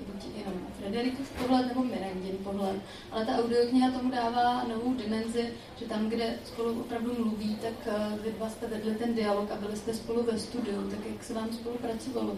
buď 0.07 0.25
jenom 0.37 0.53
Frederikův 0.79 1.29
pohled 1.31 1.67
nebo 1.67 1.83
Mirandin 1.83 2.37
pohled, 2.43 2.75
ale 3.11 3.25
ta 3.25 3.37
audiokniha 3.37 3.91
tomu 3.91 4.11
dává 4.11 4.63
novou 4.63 4.93
dimenzi, 4.93 5.49
že 5.79 5.85
tam, 5.85 6.09
kde 6.09 6.33
spolu 6.45 6.81
opravdu 6.81 7.13
mluví, 7.19 7.55
tak 7.55 7.73
eh, 7.85 8.19
vy 8.23 8.31
dva 8.31 8.49
jste 8.49 8.67
vedli 8.67 8.95
ten 8.95 9.15
dialog 9.15 9.51
a 9.51 9.55
byli 9.55 9.77
jste 9.77 9.93
spolu 9.93 10.23
ve 10.23 10.39
studiu, 10.39 10.89
tak 10.89 10.99
jak 11.13 11.23
se 11.23 11.33
vám 11.33 11.53
spolu 11.53 11.75
pracovalo? 11.77 12.35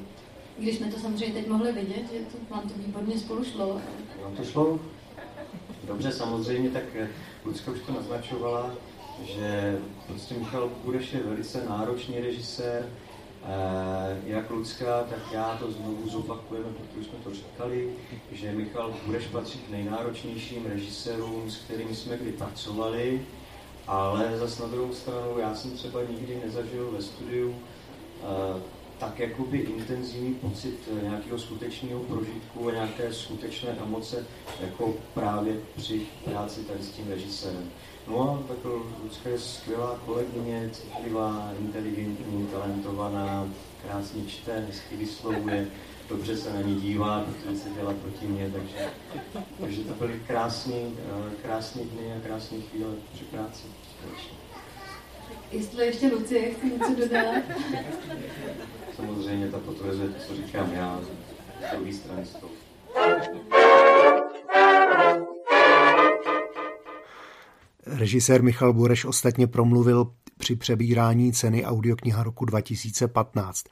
Když 0.57 0.77
jsme 0.77 0.91
to 0.91 0.99
samozřejmě 0.99 1.33
teď 1.33 1.47
mohli 1.47 1.71
vidět, 1.71 2.11
že 2.13 2.19
to, 2.19 2.55
vám 2.55 2.69
to 2.69 2.73
výborně 2.77 3.19
spolu 3.19 3.43
šlo. 3.43 3.81
Vám 4.23 4.35
to 4.35 4.43
šlo? 4.43 4.79
Dobře, 5.83 6.11
samozřejmě, 6.11 6.69
tak 6.69 6.83
Lucka 7.45 7.71
už 7.71 7.79
to 7.79 7.91
naznačovala, 7.91 8.71
že 9.25 9.77
prostě 10.07 10.35
Michal 10.35 10.69
Budeš 10.83 11.13
je 11.13 11.23
velice 11.23 11.65
náročný 11.69 12.19
režisér, 12.19 12.89
eh, 13.43 14.21
jak 14.25 14.49
Lucka, 14.49 15.03
tak 15.09 15.19
já 15.33 15.57
to 15.59 15.71
znovu 15.71 16.09
zopakujeme, 16.09 16.67
protože 16.69 17.09
jsme 17.09 17.17
to 17.23 17.33
říkali, 17.33 17.89
že 18.31 18.51
Michal 18.51 18.93
Budeš 19.05 19.27
patří 19.27 19.59
k 19.59 19.69
nejnáročnějším 19.69 20.65
režisérům, 20.65 21.51
s 21.51 21.57
kterými 21.57 21.95
jsme 21.95 22.17
kdy 22.17 22.31
pracovali, 22.31 23.21
ale 23.87 24.37
zase 24.37 24.61
na 24.61 24.67
druhou 24.67 24.93
stranu 24.93 25.39
já 25.39 25.55
jsem 25.55 25.71
třeba 25.71 25.99
nikdy 26.09 26.41
nezažil 26.45 26.91
ve 26.91 27.01
studiu 27.01 27.55
eh, 28.23 28.61
tak 28.99 29.19
jakoby 29.19 29.57
intenzivní 29.57 30.33
pocit 30.33 30.89
nějakého 31.01 31.39
skutečného 31.39 31.99
prožitku 31.99 32.67
a 32.67 32.71
nějaké 32.71 33.13
skutečné 33.13 33.69
emoce, 33.69 34.25
jako 34.61 34.93
právě 35.13 35.55
při 35.75 36.01
práci 36.25 36.63
tady 36.63 36.83
s 36.83 36.89
tím 36.89 37.07
režisérem. 37.09 37.69
No 38.07 38.31
a 38.31 38.47
tak 38.47 38.57
Lucka 39.03 39.29
je 39.29 39.39
skvělá 39.39 39.99
kolegyně, 40.05 40.69
citlivá, 40.73 41.51
inteligentní, 41.59 42.47
talentovaná, 42.47 43.47
krásně 43.87 44.25
čte, 44.27 44.59
hezky 44.59 44.95
vyslovuje, 44.95 45.67
dobře 46.09 46.37
se 46.37 46.53
na 46.53 46.61
ní 46.61 46.75
dívá, 46.75 47.25
protože 47.25 47.57
se 47.57 47.69
dělá 47.69 47.93
proti 47.93 48.27
mě, 48.27 48.51
takže, 48.51 48.89
takže 49.59 49.83
to 49.83 49.93
byly 49.93 50.21
krásné, 50.27 50.73
krásné 51.43 51.81
dny 51.83 52.13
a 52.13 52.27
krásné 52.27 52.57
chvíle 52.61 52.89
při 53.13 53.23
práci. 53.23 53.63
Jestli 55.51 55.85
ještě 55.85 56.07
Lucie 56.07 56.53
chce 56.53 56.65
něco 56.65 56.95
dodat? 56.95 57.43
Samozřejmě 58.97 59.47
ta 59.47 59.59
potvrzuje 59.59 60.09
to, 60.09 60.19
co 60.27 60.35
říkám 60.35 60.71
já, 60.73 60.99
z 61.01 61.75
druhé 61.75 61.93
strany 61.93 62.25
stolu. 62.25 62.51
Režisér 67.85 68.43
Michal 68.43 68.73
Bureš 68.73 69.05
ostatně 69.05 69.47
promluvil 69.47 70.11
při 70.37 70.55
přebírání 70.55 71.33
ceny 71.33 71.65
audiokniha 71.65 72.23
roku 72.23 72.45
2015. 72.45 73.65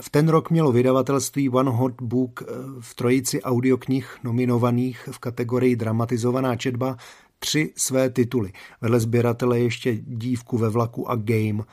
V 0.00 0.10
ten 0.10 0.28
rok 0.28 0.50
mělo 0.50 0.72
vydavatelství 0.72 1.48
One 1.48 1.70
Hot 1.70 2.02
Book 2.02 2.42
eh, 2.42 2.52
v 2.80 2.94
trojici 2.94 3.42
audioknih 3.42 4.18
nominovaných 4.24 5.08
v 5.12 5.18
kategorii 5.18 5.76
dramatizovaná 5.76 6.56
četba 6.56 6.96
tři 7.38 7.72
své 7.76 8.10
tituly. 8.10 8.52
Vedle 8.80 9.00
sběratele 9.00 9.60
ještě 9.60 9.96
Dívku 9.96 10.58
ve 10.58 10.68
vlaku 10.68 11.10
a 11.10 11.16
Game. 11.16 11.64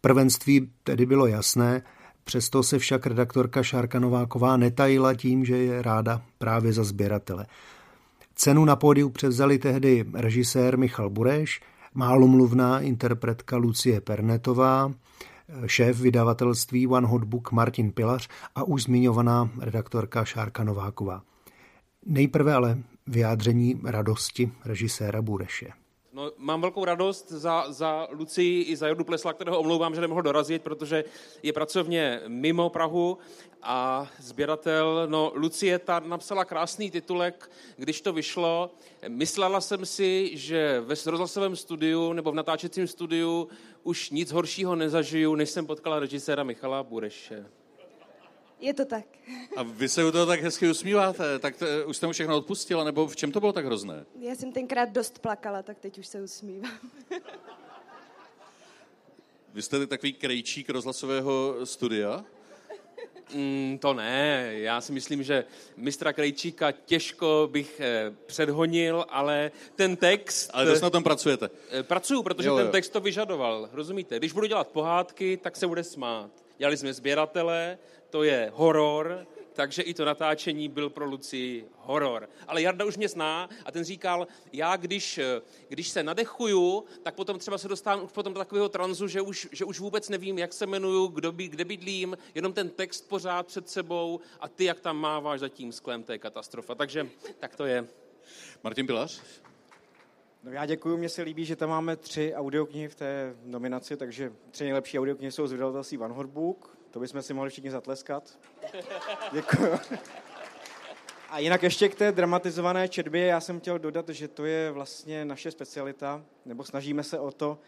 Prvenství 0.00 0.70
tedy 0.84 1.06
bylo 1.06 1.26
jasné, 1.26 1.82
přesto 2.24 2.62
se 2.62 2.78
však 2.78 3.06
redaktorka 3.06 3.62
Šárka 3.62 3.98
Nováková 3.98 4.56
netajila 4.56 5.14
tím, 5.14 5.44
že 5.44 5.56
je 5.56 5.82
ráda 5.82 6.22
právě 6.38 6.72
za 6.72 6.84
sběratele. 6.84 7.46
Cenu 8.34 8.64
na 8.64 8.76
pódiu 8.76 9.10
převzali 9.10 9.58
tehdy 9.58 10.04
režisér 10.14 10.78
Michal 10.78 11.10
Bureš, 11.10 11.60
málomluvná 11.94 12.80
interpretka 12.80 13.56
Lucie 13.56 14.00
Pernetová, 14.00 14.92
šéf 15.66 16.00
vydavatelství 16.00 16.86
One 16.86 17.06
Hot 17.06 17.24
Book 17.24 17.52
Martin 17.52 17.92
Pilař 17.92 18.28
a 18.54 18.62
už 18.62 18.82
zmiňovaná 18.82 19.50
redaktorka 19.60 20.24
Šárka 20.24 20.64
Nováková. 20.64 21.22
Nejprve 22.06 22.54
ale 22.54 22.78
vyjádření 23.06 23.80
radosti 23.84 24.52
režiséra 24.64 25.22
Bureše. 25.22 25.83
No, 26.14 26.32
mám 26.36 26.60
velkou 26.60 26.84
radost 26.84 27.28
za, 27.28 27.64
za 27.68 28.08
Lucii 28.10 28.62
i 28.62 28.76
za 28.76 28.88
Jordu 28.88 29.04
Plesla, 29.04 29.32
kterého 29.32 29.58
omlouvám, 29.58 29.94
že 29.94 30.00
nemohl 30.00 30.22
dorazit, 30.22 30.62
protože 30.62 31.04
je 31.42 31.52
pracovně 31.52 32.20
mimo 32.26 32.70
Prahu 32.70 33.18
a 33.62 34.08
sběratel, 34.20 35.06
no 35.10 35.32
Lucie 35.34 35.78
ta 35.78 36.00
napsala 36.00 36.44
krásný 36.44 36.90
titulek, 36.90 37.50
když 37.76 38.00
to 38.00 38.12
vyšlo. 38.12 38.70
Myslela 39.08 39.60
jsem 39.60 39.86
si, 39.86 40.30
že 40.36 40.80
ve 40.80 40.94
rozhlasovém 41.06 41.56
studiu 41.56 42.12
nebo 42.12 42.32
v 42.32 42.34
natáčecím 42.34 42.88
studiu 42.88 43.48
už 43.82 44.10
nic 44.10 44.32
horšího 44.32 44.76
nezažiju, 44.76 45.34
než 45.34 45.50
jsem 45.50 45.66
potkala 45.66 45.98
režiséra 45.98 46.44
Michala 46.44 46.82
Bureše. 46.82 47.46
Je 48.64 48.74
to 48.74 48.84
tak. 48.84 49.04
A 49.56 49.62
vy 49.62 49.88
se 49.88 50.04
u 50.04 50.12
toho 50.12 50.26
tak 50.26 50.40
hezky 50.40 50.70
usmíváte, 50.70 51.38
tak 51.38 51.56
to, 51.56 51.66
už 51.86 51.96
jste 51.96 52.06
mu 52.06 52.12
všechno 52.12 52.36
odpustila, 52.36 52.84
nebo 52.84 53.06
v 53.06 53.16
čem 53.16 53.32
to 53.32 53.40
bylo 53.40 53.52
tak 53.52 53.64
hrozné? 53.64 54.04
Já 54.20 54.34
jsem 54.34 54.52
tenkrát 54.52 54.88
dost 54.88 55.18
plakala, 55.18 55.62
tak 55.62 55.78
teď 55.78 55.98
už 55.98 56.06
se 56.06 56.22
usmívám. 56.22 56.78
Vy 59.54 59.62
jste 59.62 59.86
takový 59.86 60.12
krejčík 60.12 60.70
rozhlasového 60.70 61.56
studia? 61.64 62.24
Mm, 63.34 63.78
to 63.78 63.94
ne, 63.94 64.50
já 64.52 64.80
si 64.80 64.92
myslím, 64.92 65.22
že 65.22 65.44
mistra 65.76 66.12
Krejčíka 66.12 66.72
těžko 66.72 67.48
bych 67.52 67.80
eh, 67.80 68.12
předhonil, 68.26 69.04
ale 69.08 69.50
ten 69.76 69.96
text... 69.96 70.50
Ale 70.52 70.74
to 70.74 70.84
na 70.84 70.90
tom 70.90 71.04
pracujete? 71.04 71.50
Eh, 71.70 71.82
pracuju, 71.82 72.22
protože 72.22 72.48
jo, 72.48 72.58
jo. 72.58 72.62
ten 72.62 72.72
text 72.72 72.92
to 72.92 73.00
vyžadoval, 73.00 73.68
rozumíte? 73.72 74.18
Když 74.18 74.32
budu 74.32 74.46
dělat 74.46 74.68
pohádky, 74.68 75.36
tak 75.36 75.56
se 75.56 75.66
bude 75.66 75.84
smát. 75.84 76.43
Dělali 76.64 76.76
jsme 76.76 76.94
sběratele, 76.94 77.78
to 78.10 78.22
je 78.22 78.50
horor, 78.54 79.26
takže 79.52 79.82
i 79.82 79.94
to 79.94 80.04
natáčení 80.04 80.68
byl 80.68 80.90
pro 80.90 81.04
Luci 81.04 81.64
horor. 81.78 82.28
Ale 82.46 82.62
Jarda 82.62 82.84
už 82.84 82.96
mě 82.96 83.08
zná 83.08 83.48
a 83.64 83.72
ten 83.72 83.84
říkal, 83.84 84.26
já 84.52 84.76
když, 84.76 85.20
když 85.68 85.88
se 85.88 86.02
nadechuju, 86.02 86.84
tak 87.02 87.14
potom 87.14 87.38
třeba 87.38 87.58
se 87.58 87.68
dostávám 87.68 88.04
už 88.04 88.12
potom 88.12 88.32
do 88.34 88.38
takového 88.38 88.68
tranzu, 88.68 89.08
že 89.08 89.20
už, 89.20 89.48
že 89.52 89.64
už 89.64 89.80
vůbec 89.80 90.08
nevím, 90.08 90.38
jak 90.38 90.52
se 90.52 90.66
jmenuju, 90.66 91.06
kdo 91.06 91.32
by, 91.32 91.48
kde 91.48 91.64
bydlím, 91.64 92.18
jenom 92.34 92.52
ten 92.52 92.70
text 92.70 93.08
pořád 93.08 93.46
před 93.46 93.68
sebou 93.68 94.20
a 94.40 94.48
ty, 94.48 94.64
jak 94.64 94.80
tam 94.80 94.96
máváš 94.96 95.40
za 95.40 95.48
tím 95.48 95.72
sklem, 95.72 96.02
to 96.02 96.12
je 96.12 96.18
katastrofa. 96.18 96.74
Takže 96.74 97.08
tak 97.38 97.56
to 97.56 97.66
je. 97.66 97.86
Martin 98.62 98.86
Pilař? 98.86 99.22
No 100.44 100.52
já 100.52 100.66
děkuji, 100.66 100.96
mně 100.96 101.08
se 101.08 101.22
líbí, 101.22 101.44
že 101.44 101.56
tam 101.56 101.70
máme 101.70 101.96
tři 101.96 102.34
audioknihy 102.34 102.88
v 102.88 102.94
té 102.94 103.36
nominaci, 103.44 103.96
takže 103.96 104.32
tři 104.50 104.64
nejlepší 104.64 104.98
audioknihy 104.98 105.32
jsou 105.32 105.46
z 105.46 105.52
vydavatelství 105.52 105.96
Van 105.96 106.12
Hortbook, 106.12 106.78
To 106.90 107.00
bychom 107.00 107.22
si 107.22 107.34
mohli 107.34 107.50
všichni 107.50 107.70
zatleskat. 107.70 108.38
Děkuji. 109.32 109.78
A 111.30 111.38
jinak 111.38 111.62
ještě 111.62 111.88
k 111.88 111.94
té 111.94 112.12
dramatizované 112.12 112.88
četbě, 112.88 113.26
já 113.26 113.40
jsem 113.40 113.60
chtěl 113.60 113.78
dodat, 113.78 114.08
že 114.08 114.28
to 114.28 114.44
je 114.44 114.70
vlastně 114.70 115.24
naše 115.24 115.50
specialita, 115.50 116.24
nebo 116.44 116.64
snažíme 116.64 117.02
se 117.02 117.18
o 117.18 117.30
to. 117.30 117.58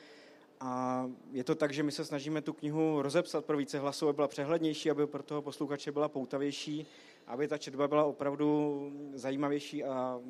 A 0.61 1.05
je 1.33 1.45
to 1.45 1.55
tak, 1.55 1.73
že 1.73 1.83
my 1.83 1.93
se 1.93 2.05
snažíme 2.05 2.41
tu 2.41 2.53
knihu 2.53 3.03
rozepsat 3.03 3.45
pro 3.45 3.57
více 3.57 3.79
hlasů, 3.79 4.09
aby 4.09 4.17
byla 4.17 4.29
přehlednější, 4.29 4.91
aby 4.91 5.07
pro 5.07 5.23
toho 5.23 5.43
posluchače 5.43 5.93
byla 5.93 6.09
poutavější, 6.09 6.87
aby 7.27 7.49
ta 7.49 7.59
četba 7.59 7.89
byla 7.89 8.05
opravdu 8.05 8.93
zajímavější 9.15 9.85
a 9.85 10.21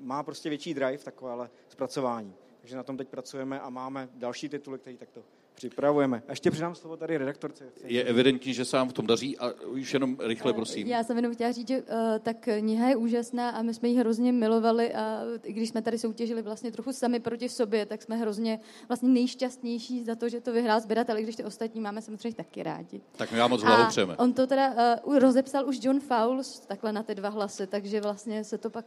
má 0.00 0.22
prostě 0.22 0.48
větší 0.48 0.74
drive 0.74 0.98
takovéhle 0.98 1.50
zpracování. 1.68 2.34
Takže 2.60 2.76
na 2.76 2.82
tom 2.82 2.96
teď 2.96 3.08
pracujeme 3.08 3.60
a 3.60 3.70
máme 3.70 4.08
další 4.14 4.48
tituly, 4.48 4.78
které 4.78 4.96
takto 4.96 5.22
Připravujeme. 5.54 6.22
A 6.28 6.32
ještě 6.32 6.50
přidám 6.50 6.74
slovo 6.74 6.96
tady 6.96 7.16
redaktorce. 7.16 7.64
Je 7.84 8.04
evidentní, 8.04 8.54
že 8.54 8.64
se 8.64 8.76
vám 8.76 8.88
v 8.88 8.92
tom 8.92 9.06
daří 9.06 9.38
a 9.38 9.52
už 9.66 9.92
jenom 9.94 10.16
rychle, 10.20 10.52
prosím. 10.52 10.86
Já 10.86 11.04
jsem 11.04 11.16
jenom 11.16 11.34
chtěla 11.34 11.52
říct, 11.52 11.68
že 11.68 11.78
uh, 11.78 11.84
ta 12.22 12.34
kniha 12.34 12.88
je 12.88 12.96
úžasná 12.96 13.50
a 13.50 13.62
my 13.62 13.74
jsme 13.74 13.88
ji 13.88 13.96
hrozně 13.96 14.32
milovali 14.32 14.94
a 14.94 15.20
i 15.42 15.52
když 15.52 15.68
jsme 15.68 15.82
tady 15.82 15.98
soutěžili 15.98 16.42
vlastně 16.42 16.72
trochu 16.72 16.92
sami 16.92 17.20
proti 17.20 17.48
sobě, 17.48 17.86
tak 17.86 18.02
jsme 18.02 18.16
hrozně 18.16 18.60
vlastně 18.88 19.08
nejšťastnější 19.08 20.04
za 20.04 20.14
to, 20.14 20.28
že 20.28 20.40
to 20.40 20.52
vyhrál 20.52 20.80
sběratel, 20.80 21.16
když 21.16 21.36
ty 21.36 21.44
ostatní 21.44 21.80
máme 21.80 22.02
samozřejmě 22.02 22.34
taky 22.34 22.62
rádi. 22.62 23.00
Tak 23.16 23.32
my 23.32 23.38
vám 23.38 23.50
moc 23.50 23.62
blahopřejeme. 23.62 24.16
On 24.16 24.32
to 24.32 24.46
teda 24.46 24.98
uh, 25.04 25.18
rozepsal 25.18 25.68
už 25.68 25.78
John 25.82 26.00
Fowles 26.00 26.60
takhle 26.60 26.92
na 26.92 27.02
ty 27.02 27.14
dva 27.14 27.28
hlasy, 27.28 27.66
takže 27.66 28.00
vlastně 28.00 28.44
se 28.44 28.58
to 28.58 28.70
pak 28.70 28.84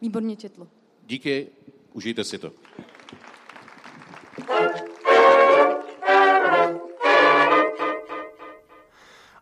výborně 0.00 0.36
četlo. 0.36 0.68
Díky, 1.06 1.48
užijte 1.92 2.24
si 2.24 2.38
to. 2.38 2.52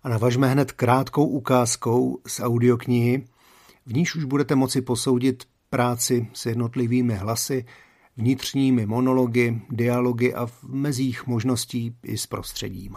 A 0.02 0.08
navažme 0.08 0.48
hned 0.48 0.72
krátkou 0.72 1.26
ukázkou 1.26 2.20
z 2.26 2.40
audioknihy, 2.40 3.24
v 3.86 3.92
níž 3.92 4.14
už 4.14 4.24
budete 4.24 4.54
moci 4.54 4.82
posoudit 4.82 5.44
práci 5.70 6.28
s 6.32 6.46
jednotlivými 6.46 7.14
hlasy, 7.14 7.64
vnitřními 8.16 8.86
monology, 8.86 9.62
dialogy 9.70 10.34
a 10.34 10.46
v 10.46 10.64
mezích 10.64 11.26
možností 11.26 11.96
i 12.02 12.18
s 12.18 12.26
prostředím. 12.26 12.96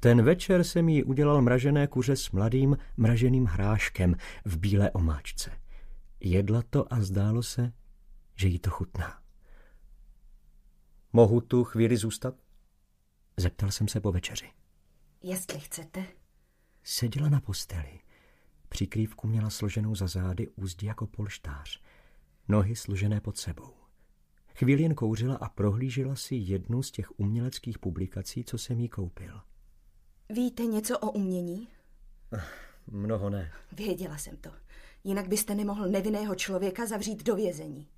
Ten 0.00 0.22
večer 0.22 0.64
se 0.64 0.82
mi 0.82 1.04
udělal 1.04 1.42
mražené 1.42 1.86
kuře 1.86 2.16
s 2.16 2.30
mladým 2.30 2.76
mraženým 2.96 3.44
hráškem 3.44 4.16
v 4.44 4.58
bílé 4.58 4.90
omáčce. 4.90 5.50
Jedla 6.20 6.62
to 6.70 6.92
a 6.92 7.02
zdálo 7.02 7.42
se, 7.42 7.72
že 8.34 8.48
jí 8.48 8.58
to 8.58 8.70
chutná. 8.70 9.18
Mohu 11.12 11.40
tu 11.40 11.64
chvíli 11.64 11.96
zůstat? 11.96 12.34
Zeptal 13.36 13.70
jsem 13.70 13.88
se 13.88 14.00
po 14.00 14.12
večeři. 14.12 14.50
Jestli 15.22 15.60
chcete. 15.60 16.06
Seděla 16.82 17.28
na 17.28 17.40
posteli. 17.40 18.00
Přikrývku 18.68 19.28
měla 19.28 19.50
složenou 19.50 19.94
za 19.94 20.06
zády 20.06 20.48
úzdí 20.48 20.86
jako 20.86 21.06
polštář. 21.06 21.82
Nohy 22.48 22.76
služené 22.76 23.20
pod 23.20 23.38
sebou. 23.38 23.74
Chvíli 24.54 24.82
jen 24.82 24.94
kouřila 24.94 25.36
a 25.36 25.48
prohlížela 25.48 26.16
si 26.16 26.34
jednu 26.34 26.82
z 26.82 26.90
těch 26.90 27.18
uměleckých 27.20 27.78
publikací, 27.78 28.44
co 28.44 28.58
jsem 28.58 28.80
jí 28.80 28.88
koupil. 28.88 29.40
Víte 30.28 30.62
něco 30.62 30.98
o 30.98 31.10
umění? 31.10 31.68
Mnoho 32.86 33.30
ne. 33.30 33.52
Věděla 33.72 34.18
jsem 34.18 34.36
to. 34.36 34.50
Jinak 35.04 35.28
byste 35.28 35.54
nemohl 35.54 35.88
nevinného 35.88 36.34
člověka 36.34 36.86
zavřít 36.86 37.22
do 37.22 37.36
vězení. 37.36 37.88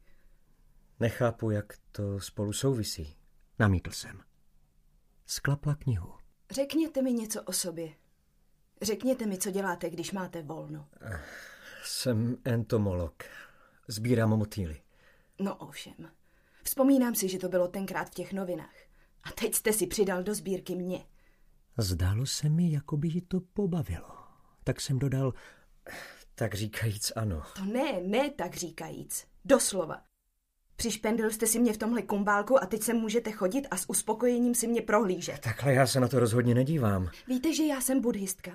Nechápu, 1.01 1.51
jak 1.51 1.79
to 1.93 2.21
spolu 2.21 2.53
souvisí. 2.53 3.17
Namítl 3.59 3.91
jsem. 3.91 4.21
Sklapla 5.27 5.75
knihu. 5.75 6.24
Řekněte 6.55 7.03
mi 7.03 7.13
něco 7.13 7.43
o 7.43 7.53
sobě. 7.53 7.95
Řekněte 8.83 9.27
mi, 9.27 9.39
co 9.39 9.51
děláte, 9.51 9.91
když 9.91 10.13
máte 10.13 10.43
volno. 10.43 10.89
Jsem 11.85 12.37
entomolog. 12.45 13.25
Sbírám 13.89 14.31
motýly. 14.31 14.83
No 15.41 15.57
ovšem. 15.57 15.95
Vzpomínám 16.63 17.15
si, 17.15 17.29
že 17.29 17.39
to 17.39 17.49
bylo 17.49 17.69
tenkrát 17.69 18.05
v 18.05 18.15
těch 18.15 18.33
novinách. 18.33 18.77
A 19.23 19.33
teď 19.33 19.55
jste 19.55 19.73
si 19.73 19.87
přidal 19.87 20.23
do 20.23 20.35
sbírky 20.35 20.75
mě. 20.75 21.05
Zdálo 21.79 22.27
se 22.27 22.49
mi, 22.49 22.73
jako 22.73 22.97
by 22.97 23.09
ji 23.09 23.21
to 23.21 23.41
pobavilo. 23.41 24.11
Tak 24.65 24.81
jsem 24.81 24.99
dodal, 24.99 25.33
tak 26.35 26.55
říkajíc 26.55 27.13
ano. 27.17 27.43
To 27.57 27.65
ne, 27.65 28.01
ne 28.01 28.31
tak 28.31 28.57
říkajíc. 28.57 29.27
Doslova. 29.45 30.03
Přišpendil 30.77 31.31
jste 31.31 31.47
si 31.47 31.59
mě 31.59 31.73
v 31.73 31.79
tomhle 31.79 32.03
kumbálku 32.03 32.63
a 32.63 32.67
teď 32.67 32.83
se 32.83 32.95
můžete 32.95 33.31
chodit 33.33 33.67
a 33.71 33.77
s 33.77 33.91
uspokojením 33.91 34.55
si 34.55 34.67
mě 34.67 34.83
prohlížet. 34.83 35.39
Takhle 35.39 35.75
já 35.75 35.87
se 35.87 36.01
na 36.01 36.09
to 36.09 36.21
rozhodně 36.21 36.55
nedívám. 36.55 37.11
Víte, 37.29 37.55
že 37.55 37.63
já 37.65 37.81
jsem 37.81 38.01
buddhistka? 38.01 38.53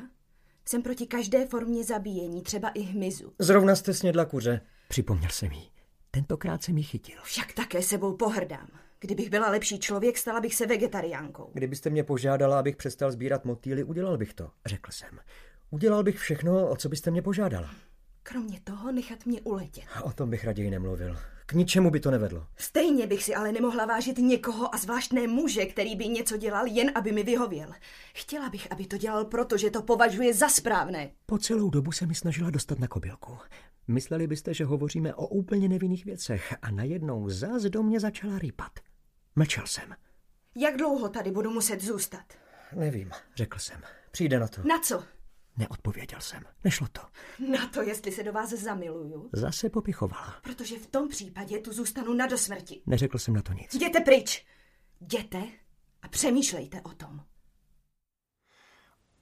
Jsem 0.65 0.81
proti 0.81 1.07
každé 1.07 1.45
formě 1.45 1.83
zabíjení, 1.83 2.41
třeba 2.41 2.69
i 2.69 2.81
hmyzu. 2.81 3.33
Zrovna 3.39 3.75
jste 3.75 3.93
snědla 3.93 4.25
kuře. 4.25 4.61
Připomněl 4.87 5.29
jsem 5.29 5.51
jí. 5.51 5.71
Tentokrát 6.11 6.63
jsem 6.63 6.77
ji 6.77 6.83
chytil. 6.83 7.15
Však 7.23 7.53
také 7.53 7.81
sebou 7.81 8.15
pohrdám. 8.15 8.67
Kdybych 8.99 9.29
byla 9.29 9.49
lepší 9.49 9.79
člověk, 9.79 10.17
stala 10.17 10.39
bych 10.41 10.55
se 10.55 10.67
vegetariánkou. 10.67 11.49
Kdybyste 11.53 11.89
mě 11.89 12.03
požádala, 12.03 12.59
abych 12.59 12.75
přestal 12.75 13.11
sbírat 13.11 13.45
motýly, 13.45 13.83
udělal 13.83 14.17
bych 14.17 14.33
to, 14.33 14.51
řekl 14.65 14.91
jsem. 14.91 15.19
Udělal 15.69 16.03
bych 16.03 16.17
všechno, 16.17 16.69
o 16.69 16.75
co 16.75 16.89
byste 16.89 17.11
mě 17.11 17.21
požádala. 17.21 17.69
Kromě 18.23 18.59
toho 18.63 18.91
nechat 18.91 19.25
mě 19.25 19.41
uletět. 19.41 19.83
O 20.03 20.11
tom 20.11 20.29
bych 20.29 20.45
raději 20.45 20.69
nemluvil. 20.69 21.17
K 21.49 21.53
ničemu 21.53 21.89
by 21.91 21.99
to 21.99 22.11
nevedlo. 22.11 22.47
Stejně 22.57 23.07
bych 23.07 23.23
si 23.23 23.35
ale 23.35 23.51
nemohla 23.51 23.85
vážit 23.85 24.17
někoho 24.17 24.75
a 24.75 24.77
zvlášť 24.77 25.11
ne 25.13 25.27
muže, 25.27 25.65
který 25.65 25.95
by 25.95 26.07
něco 26.07 26.37
dělal 26.37 26.67
jen, 26.67 26.91
aby 26.95 27.11
mi 27.11 27.23
vyhověl. 27.23 27.73
Chtěla 28.13 28.49
bych, 28.49 28.71
aby 28.71 28.85
to 28.85 28.97
dělal 28.97 29.25
proto, 29.25 29.57
že 29.57 29.71
to 29.71 29.81
považuje 29.81 30.33
za 30.33 30.49
správné. 30.49 31.11
Po 31.25 31.37
celou 31.37 31.69
dobu 31.69 31.91
se 31.91 32.05
mi 32.05 32.15
snažila 32.15 32.49
dostat 32.49 32.79
na 32.79 32.87
kobylku. 32.87 33.37
Mysleli 33.87 34.27
byste, 34.27 34.53
že 34.53 34.65
hovoříme 34.65 35.13
o 35.13 35.27
úplně 35.27 35.69
nevinných 35.69 36.05
věcech 36.05 36.55
a 36.61 36.71
najednou 36.71 37.29
zás 37.29 37.63
do 37.63 37.83
mě 37.83 37.99
začala 37.99 38.39
rýpat. 38.39 38.71
Mlčel 39.35 39.67
jsem. 39.67 39.95
Jak 40.55 40.77
dlouho 40.77 41.09
tady 41.09 41.31
budu 41.31 41.51
muset 41.51 41.81
zůstat? 41.81 42.25
Nevím, 42.75 43.11
řekl 43.35 43.59
jsem. 43.59 43.81
Přijde 44.11 44.39
na 44.39 44.47
to. 44.47 44.61
Na 44.63 44.79
co? 44.79 45.03
Neodpověděl 45.59 46.21
jsem. 46.21 46.43
Nešlo 46.63 46.87
to. 46.91 47.01
Na 47.51 47.67
to, 47.67 47.81
jestli 47.81 48.11
se 48.11 48.23
do 48.23 48.33
vás 48.33 48.49
zamiluju. 48.49 49.29
Zase 49.33 49.69
popichovala. 49.69 50.35
Protože 50.43 50.79
v 50.79 50.87
tom 50.87 51.09
případě 51.09 51.59
tu 51.59 51.73
zůstanu 51.73 52.13
na 52.13 52.27
dosmrti. 52.27 52.81
Neřekl 52.85 53.17
jsem 53.17 53.33
na 53.33 53.41
to 53.41 53.53
nic. 53.53 53.75
Jděte 53.75 53.99
pryč. 53.99 54.45
Jděte 55.01 55.43
a 56.01 56.07
přemýšlejte 56.07 56.81
o 56.81 56.89
tom. 56.89 57.21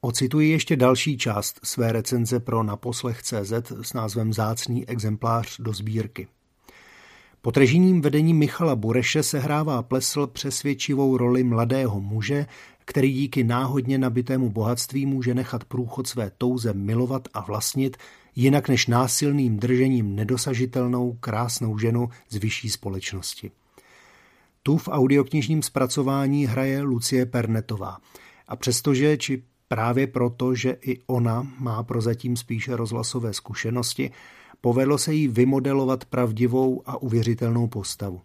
Ocituji 0.02 0.50
ještě 0.50 0.76
další 0.76 1.17
část 1.17 1.60
své 1.63 1.91
recenze 1.91 2.39
pro 2.39 2.63
naposlech 2.63 3.23
CZ 3.23 3.54
s 3.82 3.93
názvem 3.93 4.34
Zácný 4.34 4.89
exemplář 4.89 5.58
do 5.60 5.73
sbírky. 5.73 6.28
Pod 7.41 7.58
režijním 7.58 8.02
vedením 8.02 8.38
Michala 8.38 8.76
Bureše 8.76 9.23
sehrává 9.23 9.84
Plesl 9.84 10.28
přesvědčivou 10.28 11.17
roli 11.17 11.43
mladého 11.43 12.02
muže, 12.02 12.45
který 12.88 13.13
díky 13.13 13.43
náhodně 13.43 13.97
nabitému 13.97 14.50
bohatství 14.50 15.06
může 15.06 15.34
nechat 15.34 15.63
průchod 15.63 16.08
své 16.08 16.32
touze 16.38 16.73
milovat 16.73 17.28
a 17.34 17.41
vlastnit, 17.41 17.97
jinak 18.36 18.69
než 18.69 18.88
násilným 18.88 19.58
držením 19.58 20.15
nedosažitelnou, 20.15 21.17
krásnou 21.19 21.78
ženu 21.78 22.10
z 22.30 22.36
vyšší 22.36 22.69
společnosti. 22.69 23.52
Tu 24.63 24.78
v 24.78 24.88
audioknižním 24.88 25.63
zpracování 25.63 26.45
hraje 26.45 26.82
Lucie 26.82 27.26
Pernetová. 27.26 27.97
A 28.47 28.56
přestože, 28.56 29.17
či 29.17 29.43
právě 29.67 30.08
proto, 30.08 30.56
že 30.56 30.78
i 30.82 31.02
ona 31.08 31.47
má 31.60 31.84
prozatím 31.84 32.36
spíše 32.36 32.76
rozhlasové 32.76 33.34
zkušenosti, 33.34 34.12
povedlo 34.62 34.97
se 34.97 35.13
jí 35.13 35.28
vymodelovat 35.28 36.06
pravdivou 36.06 36.82
a 36.86 37.02
uvěřitelnou 37.02 37.67
postavu. 37.67 38.21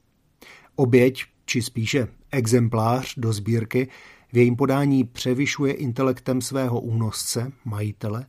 Oběť, 0.77 1.25
či 1.45 1.63
spíše 1.63 2.09
exemplář 2.31 3.15
do 3.17 3.33
sbírky, 3.33 3.89
v 4.33 4.37
jejím 4.37 4.57
podání 4.57 5.05
převyšuje 5.05 5.73
intelektem 5.73 6.41
svého 6.41 6.81
únosce, 6.81 7.53
majitele, 7.65 8.27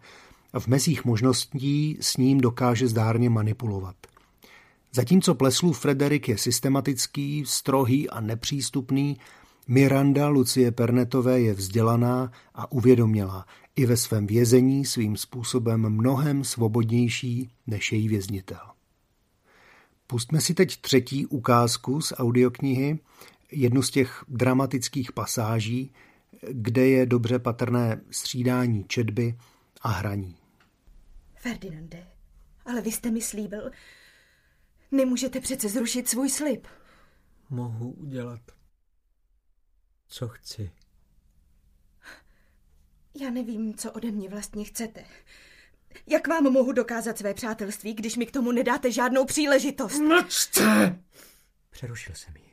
a 0.53 0.59
v 0.59 0.67
mezích 0.67 1.05
možností 1.05 1.97
s 2.01 2.17
ním 2.17 2.41
dokáže 2.41 2.87
zdárně 2.87 3.29
manipulovat. 3.29 3.95
Zatímco 4.95 5.35
Pleslův 5.35 5.79
Frederik 5.79 6.29
je 6.29 6.37
systematický, 6.37 7.43
strohý 7.47 8.09
a 8.09 8.21
nepřístupný, 8.21 9.17
Miranda 9.67 10.27
Lucie 10.27 10.71
Pernetové 10.71 11.41
je 11.41 11.53
vzdělaná 11.53 12.31
a 12.55 12.71
uvědomělá, 12.71 13.45
i 13.75 13.85
ve 13.85 13.97
svém 13.97 14.27
vězení 14.27 14.85
svým 14.85 15.17
způsobem 15.17 15.89
mnohem 15.89 16.43
svobodnější 16.43 17.49
než 17.67 17.91
její 17.91 18.07
věznitel. 18.07 18.59
Pustme 20.07 20.41
si 20.41 20.53
teď 20.53 20.81
třetí 20.81 21.25
ukázku 21.25 22.01
z 22.01 22.13
audioknihy, 22.17 22.99
jednu 23.53 23.81
z 23.81 23.91
těch 23.91 24.23
dramatických 24.27 25.11
pasáží, 25.11 25.93
kde 26.51 26.87
je 26.87 27.05
dobře 27.05 27.39
patrné 27.39 28.01
střídání 28.11 28.85
četby 28.87 29.37
a 29.81 29.89
hraní. 29.89 30.37
Ferdinande, 31.35 32.07
ale 32.65 32.81
vy 32.81 32.91
jste 32.91 33.11
mi 33.11 33.21
slíbil, 33.21 33.71
nemůžete 34.91 35.39
přece 35.39 35.69
zrušit 35.69 36.09
svůj 36.09 36.29
slib. 36.29 36.67
Mohu 37.49 37.91
udělat, 37.91 38.41
co 40.07 40.27
chci. 40.27 40.71
Já 43.21 43.29
nevím, 43.29 43.73
co 43.73 43.91
ode 43.91 44.11
mě 44.11 44.29
vlastně 44.29 44.63
chcete. 44.63 45.05
Jak 46.07 46.27
vám 46.27 46.43
mohu 46.43 46.71
dokázat 46.71 47.17
své 47.17 47.33
přátelství, 47.33 47.93
když 47.93 48.15
mi 48.15 48.25
k 48.25 48.31
tomu 48.31 48.51
nedáte 48.51 48.91
žádnou 48.91 49.25
příležitost? 49.25 49.99
Mlčte! 49.99 50.99
Přerušil 51.69 52.15
jsem 52.15 52.35
ji. 52.37 52.52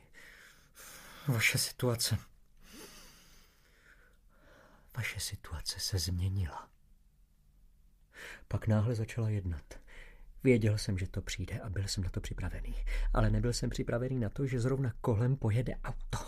Vaše 1.28 1.58
situace. 1.58 2.18
Vaše 4.96 5.20
situace 5.20 5.80
se 5.80 5.98
změnila. 5.98 6.68
Pak 8.48 8.66
náhle 8.66 8.94
začala 8.94 9.28
jednat. 9.28 9.79
Věděl 10.44 10.78
jsem, 10.78 10.98
že 10.98 11.08
to 11.08 11.20
přijde 11.20 11.58
a 11.58 11.68
byl 11.68 11.82
jsem 11.86 12.04
na 12.04 12.10
to 12.10 12.20
připravený. 12.20 12.74
Ale 13.14 13.30
nebyl 13.30 13.52
jsem 13.52 13.70
připravený 13.70 14.18
na 14.18 14.28
to, 14.28 14.46
že 14.46 14.60
zrovna 14.60 14.92
kolem 15.00 15.36
pojede 15.36 15.74
auto. 15.84 16.18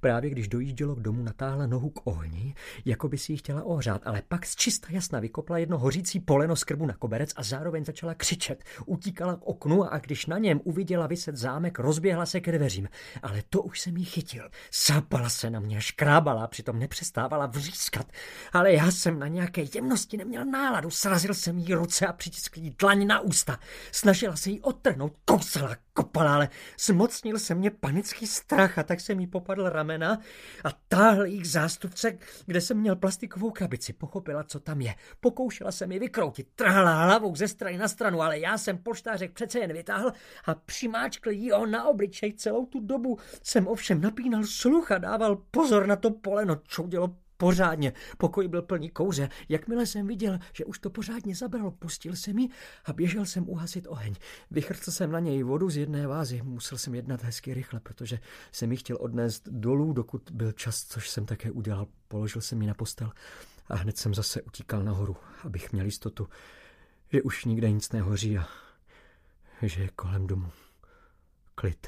Právě 0.00 0.30
když 0.30 0.48
dojíždělo 0.48 0.94
k 0.94 1.00
domu, 1.00 1.22
natáhla 1.22 1.66
nohu 1.66 1.90
k 1.90 2.06
ohni, 2.06 2.54
jako 2.84 3.08
by 3.08 3.18
si 3.18 3.32
ji 3.32 3.38
chtěla 3.38 3.62
ohřát, 3.62 4.02
ale 4.04 4.22
pak 4.28 4.46
z 4.46 4.56
čista 4.56 4.88
jasna 4.90 5.20
vykopla 5.20 5.58
jedno 5.58 5.78
hořící 5.78 6.20
poleno 6.20 6.56
z 6.56 6.64
krbu 6.64 6.86
na 6.86 6.94
koberec 6.94 7.32
a 7.36 7.42
zároveň 7.42 7.84
začala 7.84 8.14
křičet. 8.14 8.64
Utíkala 8.86 9.36
k 9.36 9.42
oknu 9.42 9.92
a 9.92 9.98
když 9.98 10.26
na 10.26 10.38
něm 10.38 10.60
uviděla 10.64 11.06
vyset 11.06 11.36
zámek, 11.36 11.78
rozběhla 11.78 12.26
se 12.26 12.40
ke 12.40 12.52
dveřím. 12.52 12.88
Ale 13.22 13.42
to 13.50 13.62
už 13.62 13.80
jsem 13.80 13.96
jí 13.96 14.04
chytil. 14.04 14.48
Sápala 14.70 15.28
se 15.28 15.50
na 15.50 15.60
mě, 15.60 15.80
škrábala, 15.80 16.46
přitom 16.46 16.78
nepřestávala 16.78 17.46
vřískat. 17.46 18.06
Ale 18.52 18.72
já 18.72 18.90
jsem 18.90 19.18
na 19.18 19.28
nějaké 19.28 19.64
jemnosti 19.74 20.16
neměl 20.16 20.44
náladu. 20.44 20.90
Srazil 20.90 21.34
jsem 21.34 21.58
jí 21.58 21.74
ruce 21.74 22.06
a 22.06 22.12
přitiskl 22.12 22.60
jí 22.60 22.74
dlaň 22.78 23.06
na 23.06 23.20
ústa. 23.20 23.57
Snažila 23.92 24.36
se 24.36 24.50
jí 24.50 24.60
odtrhnout, 24.60 25.12
kousala, 25.24 25.76
kopala, 25.92 26.34
ale 26.34 26.48
zmocnil 26.80 27.38
se 27.38 27.54
mě 27.54 27.70
panický 27.70 28.26
strach 28.26 28.78
a 28.78 28.82
tak 28.82 29.00
jsem 29.00 29.20
jí 29.20 29.26
popadl 29.26 29.68
ramena 29.68 30.18
a 30.64 30.68
táhl 30.88 31.24
k 31.26 31.44
zástupce, 31.44 32.18
kde 32.46 32.60
jsem 32.60 32.76
měl 32.76 32.96
plastikovou 32.96 33.50
krabici. 33.50 33.92
Pochopila, 33.92 34.44
co 34.44 34.60
tam 34.60 34.80
je. 34.80 34.94
Pokoušela 35.20 35.72
se 35.72 35.86
mi 35.86 35.98
vykroutit, 35.98 36.48
trhla 36.54 37.04
hlavou 37.04 37.36
ze 37.36 37.48
strany 37.48 37.78
na 37.78 37.88
stranu, 37.88 38.22
ale 38.22 38.38
já 38.38 38.58
jsem 38.58 38.78
polštářek 38.78 39.32
přece 39.32 39.58
jen 39.58 39.72
vytáhl 39.72 40.12
a 40.44 40.54
přimáčkl 40.54 41.30
jí 41.30 41.50
ho 41.50 41.66
na 41.66 41.84
obličej. 41.84 42.32
Celou 42.32 42.66
tu 42.66 42.80
dobu 42.80 43.18
jsem 43.42 43.66
ovšem 43.66 44.00
napínal 44.00 44.44
sluch 44.44 44.92
a 44.92 44.98
dával 44.98 45.36
pozor 45.36 45.86
na 45.86 45.96
to 45.96 46.10
poleno, 46.10 46.56
čoudělo 46.56 47.14
pořádně. 47.38 47.92
Pokoj 48.18 48.48
byl 48.48 48.62
plný 48.62 48.90
kouře. 48.90 49.28
Jakmile 49.48 49.86
jsem 49.86 50.06
viděl, 50.06 50.38
že 50.52 50.64
už 50.64 50.78
to 50.78 50.90
pořádně 50.90 51.34
zabralo, 51.34 51.70
pustil 51.70 52.16
jsem 52.16 52.38
ji 52.38 52.48
a 52.84 52.92
běžel 52.92 53.26
jsem 53.26 53.48
uhasit 53.48 53.86
oheň. 53.88 54.14
Vychrcl 54.50 54.90
jsem 54.90 55.12
na 55.12 55.20
něj 55.20 55.42
vodu 55.42 55.70
z 55.70 55.76
jedné 55.76 56.06
vázy. 56.06 56.42
Musel 56.42 56.78
jsem 56.78 56.94
jednat 56.94 57.22
hezky 57.22 57.54
rychle, 57.54 57.80
protože 57.80 58.18
jsem 58.52 58.70
ji 58.70 58.76
chtěl 58.76 58.96
odnést 59.00 59.48
dolů, 59.48 59.92
dokud 59.92 60.30
byl 60.30 60.52
čas, 60.52 60.84
což 60.84 61.10
jsem 61.10 61.26
také 61.26 61.50
udělal. 61.50 61.86
Položil 62.08 62.42
jsem 62.42 62.62
ji 62.62 62.68
na 62.68 62.74
postel 62.74 63.12
a 63.68 63.76
hned 63.76 63.98
jsem 63.98 64.14
zase 64.14 64.42
utíkal 64.42 64.84
nahoru, 64.84 65.16
abych 65.44 65.72
měl 65.72 65.84
jistotu, 65.84 66.28
že 67.12 67.22
už 67.22 67.44
nikde 67.44 67.70
nic 67.70 67.92
nehoří 67.92 68.38
a 68.38 68.46
že 69.62 69.82
je 69.82 69.88
kolem 69.88 70.26
domu 70.26 70.50
klid. 71.54 71.86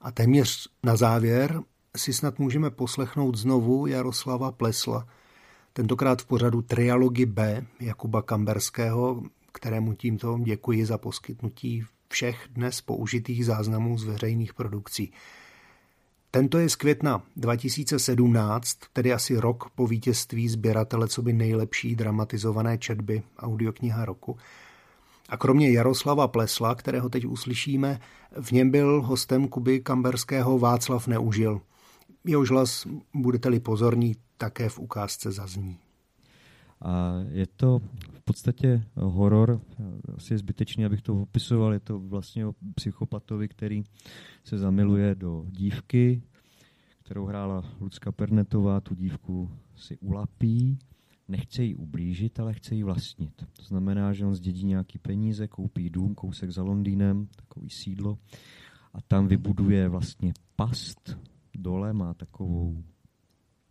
A 0.00 0.10
téměř 0.10 0.68
na 0.82 0.96
závěr 0.96 1.60
si 1.96 2.12
snad 2.12 2.38
můžeme 2.38 2.70
poslechnout 2.70 3.36
znovu 3.36 3.86
Jaroslava 3.86 4.52
Plesla, 4.52 5.06
tentokrát 5.72 6.22
v 6.22 6.26
pořadu 6.26 6.62
Trialogy 6.62 7.26
B 7.26 7.66
Jakuba 7.80 8.22
Kamberského, 8.22 9.22
kterému 9.52 9.94
tímto 9.94 10.38
děkuji 10.42 10.86
za 10.86 10.98
poskytnutí 10.98 11.84
všech 12.08 12.46
dnes 12.50 12.80
použitých 12.80 13.46
záznamů 13.46 13.98
z 13.98 14.04
veřejných 14.04 14.54
produkcí. 14.54 15.12
Tento 16.30 16.58
je 16.58 16.68
z 16.68 16.76
května 16.76 17.22
2017, 17.36 18.78
tedy 18.92 19.12
asi 19.12 19.36
rok 19.36 19.70
po 19.74 19.86
vítězství 19.86 20.48
sběratele 20.48 21.08
co 21.08 21.22
by 21.22 21.32
nejlepší 21.32 21.96
dramatizované 21.96 22.78
četby 22.78 23.22
audiokniha 23.38 24.04
roku. 24.04 24.36
A 25.28 25.36
kromě 25.36 25.70
Jaroslava 25.70 26.28
Plesla, 26.28 26.74
kterého 26.74 27.08
teď 27.08 27.26
uslyšíme, 27.26 28.00
v 28.40 28.52
něm 28.52 28.70
byl 28.70 29.02
hostem 29.02 29.48
Kuby 29.48 29.80
Kamberského 29.80 30.58
Václav 30.58 31.06
Neužil– 31.06 31.60
Jehož 32.26 32.50
hlas, 32.50 32.86
budete-li 33.14 33.60
pozorní, 33.60 34.14
také 34.36 34.68
v 34.68 34.78
ukázce 34.78 35.32
zazní. 35.32 35.78
A 36.80 37.14
je 37.28 37.46
to 37.46 37.80
v 38.12 38.20
podstatě 38.20 38.84
horor, 38.94 39.60
asi 40.16 40.34
je 40.34 40.38
zbytečný, 40.38 40.84
abych 40.84 41.02
to 41.02 41.22
opisoval, 41.22 41.72
je 41.72 41.80
to 41.80 41.98
vlastně 41.98 42.46
o 42.46 42.54
psychopatovi, 42.74 43.48
který 43.48 43.82
se 44.44 44.58
zamiluje 44.58 45.14
do 45.14 45.46
dívky, 45.48 46.22
kterou 47.04 47.24
hrála 47.26 47.64
Lucka 47.80 48.12
Pernetová, 48.12 48.80
tu 48.80 48.94
dívku 48.94 49.50
si 49.76 49.98
ulapí, 49.98 50.78
nechce 51.28 51.62
jí 51.62 51.74
ublížit, 51.74 52.40
ale 52.40 52.54
chce 52.54 52.74
jí 52.74 52.82
vlastnit. 52.82 53.44
To 53.56 53.62
znamená, 53.62 54.12
že 54.12 54.26
on 54.26 54.34
zdědí 54.34 54.64
nějaký 54.64 54.98
peníze, 54.98 55.48
koupí 55.48 55.90
dům, 55.90 56.14
kousek 56.14 56.50
za 56.50 56.62
Londýnem, 56.62 57.28
takový 57.36 57.70
sídlo 57.70 58.18
a 58.94 59.00
tam 59.00 59.26
vybuduje 59.26 59.88
vlastně 59.88 60.32
past, 60.56 61.18
dole 61.58 61.92
má 61.92 62.14
takovou, 62.14 62.84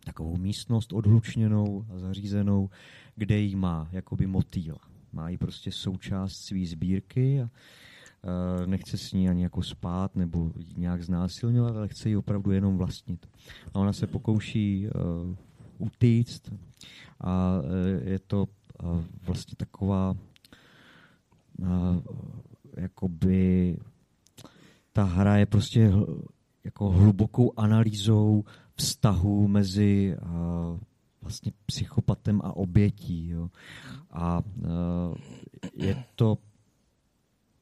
takovou 0.04 0.36
místnost 0.36 0.92
odhlučněnou 0.92 1.86
a 1.94 1.98
zařízenou, 1.98 2.70
kde 3.16 3.38
ji 3.38 3.56
má 3.56 3.88
jakoby 3.92 4.26
motýl. 4.26 4.76
Má 5.12 5.28
ji 5.28 5.38
prostě 5.38 5.72
součást 5.72 6.32
své 6.32 6.66
sbírky 6.66 7.42
a 7.42 7.44
uh, 7.44 8.66
nechce 8.66 8.98
s 8.98 9.12
ní 9.12 9.28
ani 9.28 9.42
jako 9.42 9.62
spát 9.62 10.16
nebo 10.16 10.52
nějak 10.76 11.02
znásilňovat, 11.02 11.76
ale 11.76 11.88
chce 11.88 12.08
ji 12.08 12.16
opravdu 12.16 12.50
jenom 12.50 12.78
vlastnit. 12.78 13.26
A 13.74 13.78
ona 13.78 13.92
se 13.92 14.06
pokouší 14.06 14.86
uh, 14.86 15.34
utíct 15.78 16.52
a 17.20 17.60
uh, 17.60 18.08
je 18.08 18.18
to 18.18 18.46
uh, 18.82 19.04
vlastně 19.22 19.56
taková 19.56 20.16
uh, 21.58 22.00
jakoby 22.76 23.76
ta 24.92 25.04
hra 25.04 25.36
je 25.36 25.46
prostě 25.46 25.92
jako 26.64 26.90
hlubokou 26.90 27.52
analýzou 27.56 28.44
vztahu 28.74 29.48
mezi 29.48 30.16
uh, 30.22 30.78
vlastně 31.22 31.52
psychopatem 31.66 32.40
a 32.44 32.56
obětí. 32.56 33.28
Jo. 33.28 33.48
A 34.10 34.38
uh, 34.38 35.14
je 35.74 36.04
to 36.14 36.38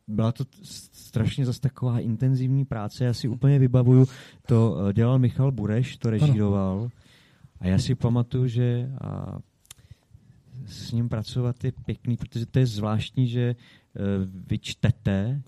byla 0.07 0.33
to 0.33 0.45
strašně 0.93 1.47
zase 1.47 1.61
taková 1.61 2.01
intenzivní 2.01 2.65
práce. 2.65 3.05
Já 3.05 3.15
si 3.15 3.29
úplně 3.29 3.59
vybavuju, 3.59 4.07
to 4.47 4.73
uh, 4.73 4.93
dělal 4.93 5.19
Michal 5.19 5.53
Bureš, 5.53 5.97
to 5.97 6.11
režíroval. 6.11 6.89
A 7.61 7.67
já 7.67 7.79
si 7.79 7.95
pamatuju, 7.95 8.47
že 8.47 8.91
a, 9.01 9.39
s 10.67 10.93
ním 10.93 11.09
pracovat 11.09 11.65
je 11.65 11.73
pěkný, 11.73 12.17
protože 12.17 12.47
to 12.47 12.59
je 12.59 12.67
zvláštní, 12.67 13.29
že 13.29 13.57
vy 14.49 14.59
čtete 14.59 15.43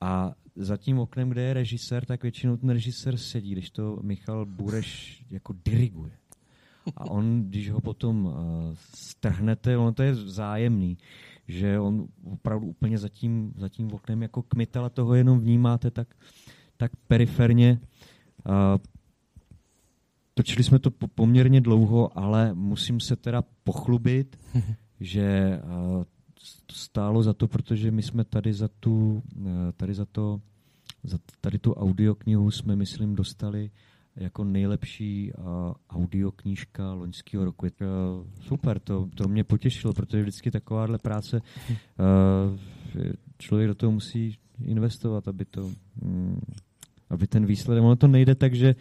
a 0.00 0.34
za 0.60 0.76
tím 0.76 0.98
oknem, 0.98 1.28
kde 1.28 1.42
je 1.42 1.54
režisér, 1.54 2.04
tak 2.04 2.22
většinou 2.22 2.56
ten 2.56 2.70
režisér 2.70 3.16
sedí, 3.16 3.52
když 3.52 3.70
to 3.70 3.98
Michal 4.02 4.46
Bureš 4.46 5.24
jako 5.30 5.54
diriguje. 5.64 6.12
A 6.96 7.04
on, 7.04 7.44
když 7.48 7.70
ho 7.70 7.80
potom 7.80 8.24
uh, 8.24 8.32
strhnete, 8.94 9.76
ono 9.76 9.92
to 9.92 10.02
je 10.02 10.14
zájemný, 10.14 10.98
že 11.48 11.80
on 11.80 12.06
opravdu 12.24 12.66
úplně 12.66 12.98
za 12.98 13.08
tím, 13.08 13.52
za 13.56 13.68
tím 13.68 13.92
oknem 13.92 14.22
jako 14.22 14.42
kmitela 14.42 14.88
toho 14.88 15.14
jenom 15.14 15.40
vnímáte 15.40 15.90
tak, 15.90 16.14
tak 16.76 16.96
periferně. 16.96 17.80
Uh, 18.48 18.54
točili 20.34 20.64
jsme 20.64 20.78
to 20.78 20.90
po, 20.90 21.08
poměrně 21.08 21.60
dlouho, 21.60 22.18
ale 22.18 22.54
musím 22.54 23.00
se 23.00 23.16
teda 23.16 23.42
pochlubit, 23.64 24.38
že 25.00 25.60
uh, 25.64 26.04
stálo 26.72 27.22
za 27.22 27.32
to, 27.32 27.48
protože 27.48 27.90
my 27.90 28.02
jsme 28.02 28.24
tady 28.24 28.52
za, 28.52 28.68
tu, 28.68 29.22
tady 29.76 29.94
za 29.94 30.04
to 30.04 30.40
za 31.02 31.18
tady 31.40 31.58
tu 31.58 31.74
audioknihu 31.74 32.50
jsme, 32.50 32.76
myslím, 32.76 33.14
dostali 33.14 33.70
jako 34.16 34.44
nejlepší 34.44 35.32
audioknížka 35.90 36.92
loňského 36.92 37.44
roku. 37.44 37.66
Super, 38.40 38.80
to, 38.80 39.08
to 39.14 39.28
mě 39.28 39.44
potěšilo, 39.44 39.92
protože 39.92 40.22
vždycky 40.22 40.50
takováhle 40.50 40.98
práce 40.98 41.40
člověk 43.38 43.68
do 43.68 43.74
toho 43.74 43.92
musí 43.92 44.36
investovat, 44.64 45.28
aby 45.28 45.44
to 45.44 45.70
um, 46.02 46.40
aby 47.10 47.26
ten 47.26 47.46
výsledek, 47.46 47.84
ono 47.84 47.96
to 47.96 48.08
nejde 48.08 48.34
tak, 48.34 48.54
že 48.54 48.74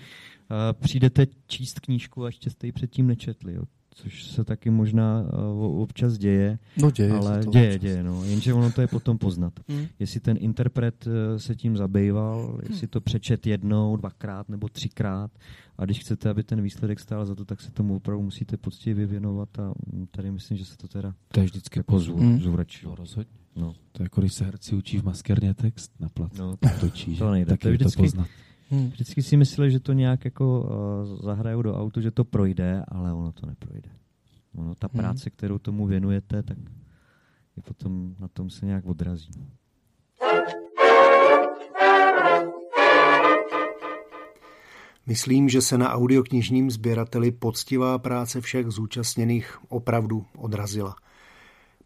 přijdete 0.73 1.27
číst 1.47 1.79
knížku 1.79 2.23
a 2.23 2.27
ještě 2.27 2.49
jste 2.49 2.67
ji 2.67 2.71
předtím 2.71 3.07
nečetli. 3.07 3.53
Jo 3.53 3.63
což 3.91 4.25
se 4.25 4.43
taky 4.43 4.69
možná 4.69 5.21
uh, 5.53 5.81
občas 5.81 6.17
děje. 6.17 6.59
No 6.77 6.91
děje 6.91 7.11
ale 7.11 7.43
to 7.43 7.51
děje, 7.51 7.67
občas. 7.67 7.81
děje, 7.81 8.03
no. 8.03 8.23
Jenže 8.23 8.53
ono 8.53 8.71
to 8.71 8.81
je 8.81 8.87
potom 8.87 9.17
poznat. 9.17 9.53
Hmm. 9.67 9.85
Jestli 9.99 10.19
ten 10.19 10.37
interpret 10.39 11.07
uh, 11.07 11.13
se 11.37 11.55
tím 11.55 11.77
zabýval, 11.77 12.59
jestli 12.69 12.87
to 12.87 13.01
přečet 13.01 13.47
jednou, 13.47 13.95
dvakrát 13.95 14.49
nebo 14.49 14.69
třikrát 14.69 15.31
a 15.77 15.85
když 15.85 15.99
chcete, 15.99 16.29
aby 16.29 16.43
ten 16.43 16.61
výsledek 16.61 16.99
stál 16.99 17.25
za 17.25 17.35
to, 17.35 17.45
tak 17.45 17.61
se 17.61 17.71
tomu 17.71 17.95
opravdu 17.95 18.23
musíte 18.23 18.57
poctivě 18.57 19.05
věnovat 19.05 19.59
a 19.59 19.73
tady 20.11 20.31
myslím, 20.31 20.57
že 20.57 20.65
se 20.65 20.77
to 20.77 20.87
teda 20.87 21.13
to 21.31 21.39
je 21.39 21.45
vždycky 21.45 21.79
jako 21.79 21.99
zů, 21.99 22.15
hmm. 22.15 22.39
zúračilo. 22.39 22.91
No, 22.91 22.95
rozhodně. 22.95 23.33
No. 23.55 23.73
To 23.91 24.03
je 24.03 24.05
jako 24.05 24.21
když 24.21 24.33
se 24.33 24.45
herci 24.45 24.75
učí 24.75 24.97
v 24.97 25.03
maskérně 25.03 25.53
text 25.53 25.91
na 25.99 26.09
plat. 26.09 26.31
No, 26.37 26.57
to 26.57 26.69
točí, 26.79 27.17
to 27.17 27.31
nejde. 27.31 27.49
Tak 27.49 27.59
to 27.59 27.67
je 27.67 27.73
vždycky, 27.73 27.97
to 27.97 28.03
poznat. 28.03 28.27
Hmm. 28.69 28.89
Vždycky 28.89 29.23
si 29.23 29.37
mysleli, 29.37 29.71
že 29.71 29.79
to 29.79 29.93
nějak 29.93 30.25
jako 30.25 30.61
uh, 30.61 31.25
zahrajou 31.25 31.61
do 31.61 31.77
autu, 31.77 32.01
že 32.01 32.11
to 32.11 32.23
projde, 32.23 32.83
ale 32.87 33.13
ono 33.13 33.31
to 33.31 33.45
neprojde. 33.45 33.89
Ono, 34.55 34.75
ta 34.75 34.87
hmm. 34.93 35.01
práce, 35.01 35.29
kterou 35.29 35.57
tomu 35.57 35.85
věnujete, 35.85 36.43
tak 36.43 36.57
je 37.57 37.63
potom 37.63 38.15
na 38.19 38.27
tom 38.27 38.49
se 38.49 38.65
nějak 38.65 38.85
odrazí. 38.85 39.31
Myslím, 45.05 45.49
že 45.49 45.61
se 45.61 45.77
na 45.77 45.93
audioknižním 45.93 46.71
sběrateli 46.71 47.31
poctivá 47.31 47.97
práce 47.97 48.41
všech 48.41 48.67
zúčastněných 48.67 49.57
opravdu 49.69 50.25
odrazila. 50.37 50.95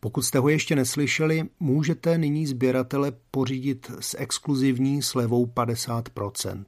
Pokud 0.03 0.21
jste 0.21 0.39
ho 0.39 0.49
ještě 0.49 0.75
neslyšeli, 0.75 1.43
můžete 1.59 2.17
nyní 2.17 2.47
sběratele 2.47 3.11
pořídit 3.31 3.91
s 3.99 4.19
exkluzivní 4.19 5.01
slevou 5.01 5.45
50%. 5.45 6.65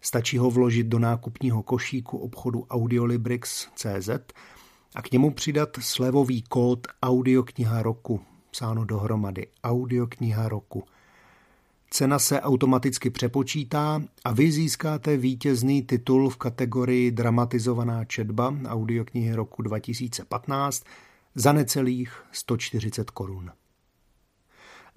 Stačí 0.00 0.38
ho 0.38 0.50
vložit 0.50 0.86
do 0.86 0.98
nákupního 0.98 1.62
košíku 1.62 2.18
obchodu 2.18 2.66
Audiolibrix.cz 2.70 4.08
a 4.94 5.02
k 5.02 5.12
němu 5.12 5.30
přidat 5.30 5.68
slevový 5.80 6.42
kód 6.42 6.86
Audiokniha 7.02 7.82
roku, 7.82 8.20
psáno 8.50 8.84
dohromady 8.84 9.46
Audiokniha 9.64 10.48
roku– 10.48 10.84
Cena 11.90 12.18
se 12.18 12.40
automaticky 12.40 13.10
přepočítá 13.10 14.02
a 14.24 14.32
vy 14.32 14.52
získáte 14.52 15.16
vítězný 15.16 15.82
titul 15.82 16.30
v 16.30 16.36
kategorii 16.36 17.10
Dramatizovaná 17.10 18.04
četba 18.04 18.56
audioknihy 18.66 19.34
roku 19.34 19.62
2015 19.62 20.84
za 21.36 21.52
necelých 21.52 22.22
140 22.32 23.10
korun. 23.10 23.52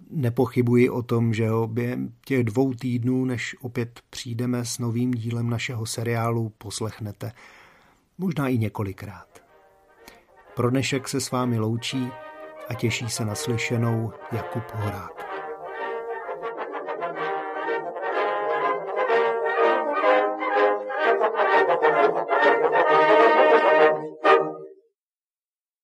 Nepochybuji 0.10 0.90
o 0.90 1.04
tom, 1.04 1.34
že 1.34 1.50
ho 1.50 1.68
během 1.68 2.14
těch 2.26 2.44
dvou 2.44 2.74
týdnů, 2.74 3.26
než 3.26 3.56
opět 3.62 4.00
přijdeme 4.10 4.66
s 4.66 4.80
novým 4.80 5.12
dílem 5.12 5.50
našeho 5.50 5.86
seriálu, 5.86 6.50
poslechnete. 6.58 7.32
Možná 8.18 8.48
i 8.48 8.58
několikrát. 8.58 9.44
Pro 10.56 10.70
dnešek 10.70 11.08
se 11.08 11.22
s 11.22 11.32
vámi 11.32 11.60
loučí 11.60 12.08
a 12.70 12.74
těší 12.74 13.10
se 13.10 13.26
na 13.26 13.36
slyšenou 13.36 14.12
Jakub 14.32 14.64
Horák. 14.74 15.29